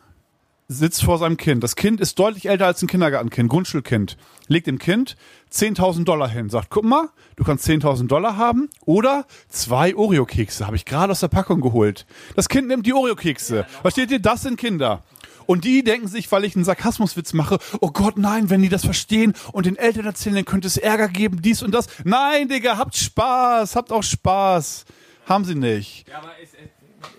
[0.72, 1.64] sitzt vor seinem Kind.
[1.64, 4.18] Das Kind ist deutlich älter als ein Kindergartenkind, Grundschulkind.
[4.48, 5.18] Legt dem Kind
[5.52, 6.50] 10.000 Dollar hin.
[6.50, 10.66] Sagt, guck mal, du kannst 10.000 Dollar haben oder zwei Oreo-Kekse.
[10.66, 12.06] Habe ich gerade aus der Packung geholt.
[12.36, 13.66] Das Kind nimmt die Oreo-Kekse.
[13.82, 14.20] Versteht ihr?
[14.20, 15.04] Das sind Kinder.
[15.46, 18.86] Und die denken sich, weil ich einen Sarkasmuswitz mache, oh Gott, nein, wenn die das
[18.86, 21.88] verstehen und den Eltern erzählen, dann könnte es Ärger geben, dies und das.
[22.06, 24.86] Nein, Digga, habt Spaß, habt auch Spaß.
[25.26, 26.08] Haben sie nicht.
[26.08, 26.56] Ja, aber ist,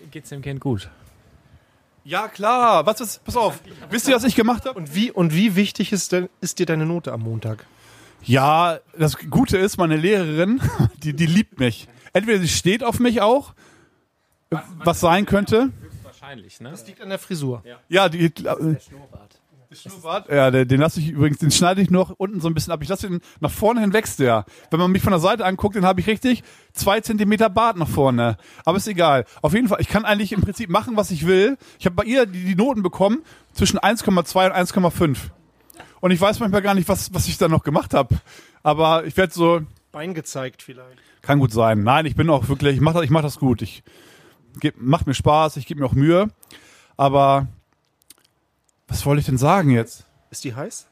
[0.09, 0.89] geht's dem Kind gut?
[2.03, 2.85] Ja, klar.
[2.85, 3.59] Was ist, pass auf.
[3.89, 4.77] Wisst ihr, was ich gemacht habe?
[4.77, 7.65] Und wie, und wie wichtig ist, denn, ist dir deine Note am Montag?
[8.23, 10.61] Ja, das Gute ist, meine Lehrerin,
[11.03, 11.87] die, die liebt mich.
[12.13, 13.53] Entweder sie steht auf mich auch,
[14.49, 15.71] was sein könnte.
[16.03, 16.71] Wahrscheinlich, ne?
[16.71, 17.63] Das liegt an der Frisur.
[17.89, 18.75] Ja, die, äh,
[19.75, 20.29] Schnurrbart.
[20.29, 22.81] Ja, den, den lasse ich übrigens, den schneide ich noch unten so ein bisschen ab.
[22.81, 24.45] Ich lasse den nach vorne hin wächst der.
[24.71, 26.43] Wenn man mich von der Seite anguckt, den habe ich richtig
[26.73, 28.37] zwei Zentimeter Bart nach vorne.
[28.65, 29.25] Aber ist egal.
[29.41, 31.57] Auf jeden Fall, ich kann eigentlich im Prinzip machen, was ich will.
[31.79, 35.17] Ich habe bei ihr die, die Noten bekommen zwischen 1,2 und 1,5.
[36.01, 38.15] Und ich weiß manchmal gar nicht, was, was ich da noch gemacht habe.
[38.61, 39.61] Aber ich werde so.
[39.91, 40.97] Bein gezeigt vielleicht.
[41.21, 41.83] Kann gut sein.
[41.83, 43.61] Nein, ich bin auch wirklich, ich mache das, ich mach das gut.
[43.61, 43.83] Ich
[44.59, 46.29] geb, macht mir Spaß, ich gebe mir auch Mühe.
[46.97, 47.47] Aber
[48.87, 50.05] was wollte ich denn sagen jetzt?
[50.29, 50.87] Ist die heiß?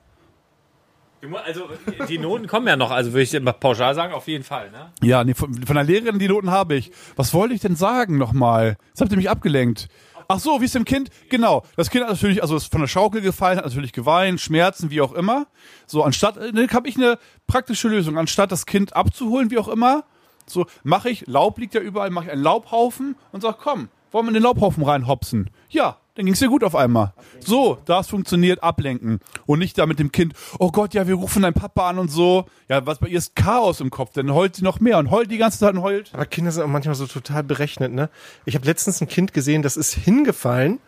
[1.46, 1.70] Also
[2.10, 4.92] die Noten kommen ja noch, also würde ich immer pauschal sagen, auf jeden Fall, ne?
[5.04, 6.92] Ja, nee, von, von der Lehrerin die Noten habe ich.
[7.16, 8.78] Was wollte ich denn sagen nochmal?
[8.88, 9.88] Jetzt habt ihr mich abgelenkt.
[10.28, 11.10] Ach so, wie ist dem Kind?
[11.30, 11.64] Genau.
[11.76, 15.02] Das Kind hat natürlich, also ist von der Schaukel gefallen, hat natürlich geweint, Schmerzen, wie
[15.02, 15.46] auch immer.
[15.86, 18.18] So, anstatt, ne, habe ich eine praktische Lösung.
[18.18, 20.06] Anstatt das Kind abzuholen, wie auch immer,
[20.48, 24.26] so mache ich, Laub liegt ja überall, mache ich einen Laubhaufen und sag, komm, wollen
[24.26, 25.50] wir in den Laubhaufen reinhopsen?
[25.70, 27.14] Ja, dann ging's dir gut auf einmal.
[27.40, 29.20] So, das funktioniert, ablenken.
[29.46, 32.12] Und nicht da mit dem Kind, oh Gott, ja, wir rufen deinen Papa an und
[32.12, 32.46] so.
[32.68, 35.32] Ja, was bei ihr ist Chaos im Kopf, dann heult sie noch mehr und heult
[35.32, 36.12] die ganze Zeit und heult.
[36.14, 38.10] Aber Kinder sind auch manchmal so total berechnet, ne?
[38.46, 40.80] Ich habe letztens ein Kind gesehen, das ist hingefallen,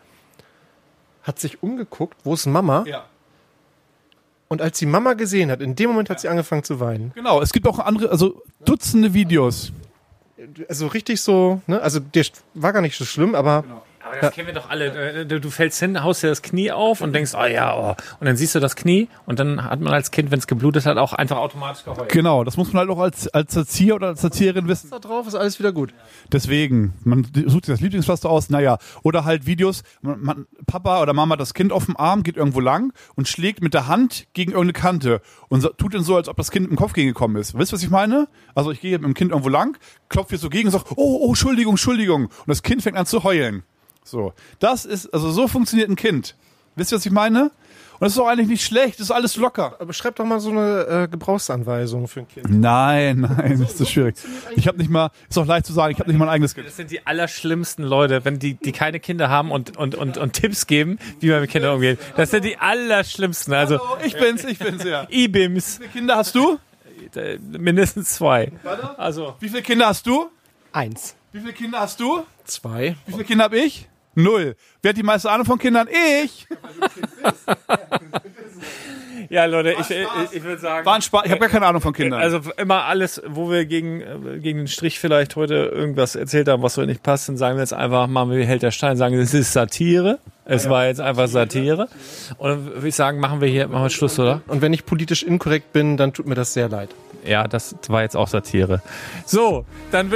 [1.22, 2.84] hat sich umgeguckt, wo ist Mama?
[2.86, 3.06] Ja.
[4.48, 7.12] Und als die Mama gesehen hat, in dem Moment hat sie angefangen zu weinen.
[7.14, 9.72] Genau, es gibt auch andere, also Dutzende Videos.
[10.68, 11.80] Also richtig so, ne?
[11.80, 13.64] Also der war gar nicht so schlimm, aber
[14.18, 15.20] Aber das kennen wir doch alle.
[15.20, 17.94] Äh, Du, du fällst hin, haust dir das Knie auf und denkst, oh ja, oh.
[18.20, 20.86] Und dann siehst du das Knie und dann hat man als Kind, wenn es geblutet
[20.86, 22.08] hat, auch einfach automatisch geheult.
[22.10, 24.90] Genau, das muss man halt auch als, als Erzieher oder als Erzieherin wissen.
[24.90, 25.94] da drauf ist alles wieder gut.
[26.32, 28.78] Deswegen, man sucht sich das Lieblingspflaster aus, naja.
[29.02, 32.36] Oder halt Videos, man, man, Papa oder Mama hat das Kind auf dem Arm, geht
[32.36, 36.16] irgendwo lang und schlägt mit der Hand gegen irgendeine Kante und so, tut dann so,
[36.16, 37.56] als ob das Kind dem Kopf gegengekommen ist.
[37.58, 38.28] Wisst ihr, was ich meine?
[38.54, 41.20] Also ich gehe mit dem Kind irgendwo lang, klopfe hier so gegen und sage, oh,
[41.22, 42.24] oh, Entschuldigung, Entschuldigung.
[42.26, 43.62] Und das Kind fängt an zu heulen.
[44.04, 46.36] So, das ist, also so funktioniert ein Kind.
[46.76, 47.50] Wisst ihr, was ich meine?
[47.94, 49.76] Und das ist doch eigentlich nicht schlecht, das ist alles locker.
[49.78, 52.50] Aber schreib doch mal so eine äh, Gebrauchsanweisung für ein Kind.
[52.50, 54.16] Nein, nein, das ist so schwierig.
[54.56, 56.54] Ich habe nicht mal, ist auch leicht zu sagen, ich habe nicht mal ein eigenes
[56.54, 56.66] Kind.
[56.66, 60.32] Das sind die allerschlimmsten Leute, wenn die, die keine Kinder haben und, und, und, und
[60.32, 62.00] Tipps geben, wie man mit Kindern umgeht.
[62.16, 63.54] Das sind die allerschlimmsten.
[63.54, 65.06] Also Hallo, ich bin's, ich bin's, ja.
[65.08, 65.78] E-Bims.
[65.78, 66.58] Wie viele Kinder hast du?
[67.14, 68.50] Äh, Mindestens zwei.
[68.96, 70.26] Also Wie viele Kinder hast du?
[70.72, 71.14] Eins.
[71.32, 72.24] Wie viele Kinder hast du?
[72.44, 72.96] Zwei.
[73.06, 73.88] Wie viele Kinder habe ich?
[74.14, 74.56] Null.
[74.82, 75.88] Wer hat die meiste Ahnung von Kindern?
[76.24, 76.46] Ich.
[79.28, 80.86] ja, Leute, ich, ich, ich würde sagen.
[80.86, 81.22] War ein Spaß.
[81.24, 82.20] Ich habe gar keine Ahnung von Kindern.
[82.20, 86.62] Also immer alles, wo wir gegen, äh, gegen den Strich vielleicht heute irgendwas erzählt haben,
[86.62, 88.96] was so nicht passt, dann sagen wir jetzt einfach, machen wir wie hält der Stein,
[88.96, 90.18] sagen, es ist Satire.
[90.46, 91.88] Es war jetzt einfach Satire.
[92.36, 94.42] Und dann würde ich sagen, machen wir hier, machen wir Schluss, oder?
[94.46, 96.90] Und wenn ich politisch inkorrekt bin, dann tut mir das sehr leid.
[97.24, 98.82] Ja, das war jetzt auch Satire.
[99.24, 100.10] So, dann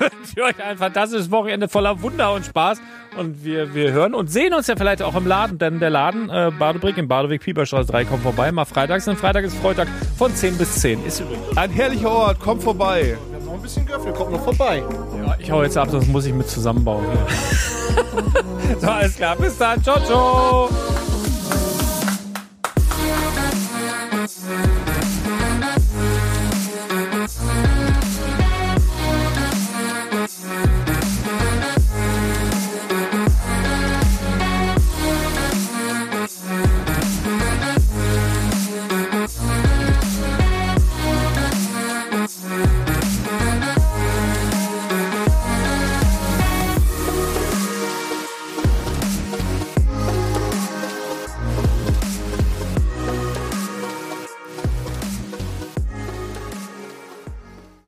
[0.00, 2.80] wünsche euch ein fantastisches Wochenende voller Wunder und Spaß.
[3.16, 6.30] Und wir, wir hören und sehen uns ja vielleicht auch im Laden, denn der Laden
[6.30, 8.52] äh, Badebrick im Badeweg Pieperstraße 3 kommt vorbei.
[8.52, 11.04] Mal freitags, denn Freitag ist Freitag von 10 bis 10.
[11.04, 11.56] Ist übrigens.
[11.56, 13.16] Ein herrlicher Ort, kommt vorbei.
[13.28, 14.82] Wir haben noch ein bisschen Göffel, kommt noch vorbei.
[15.24, 17.04] Ja, ich hau jetzt ab, sonst muss ich mit zusammenbauen.
[18.80, 19.82] so, alles klar, bis dann.
[19.82, 20.70] Ciao, ciao.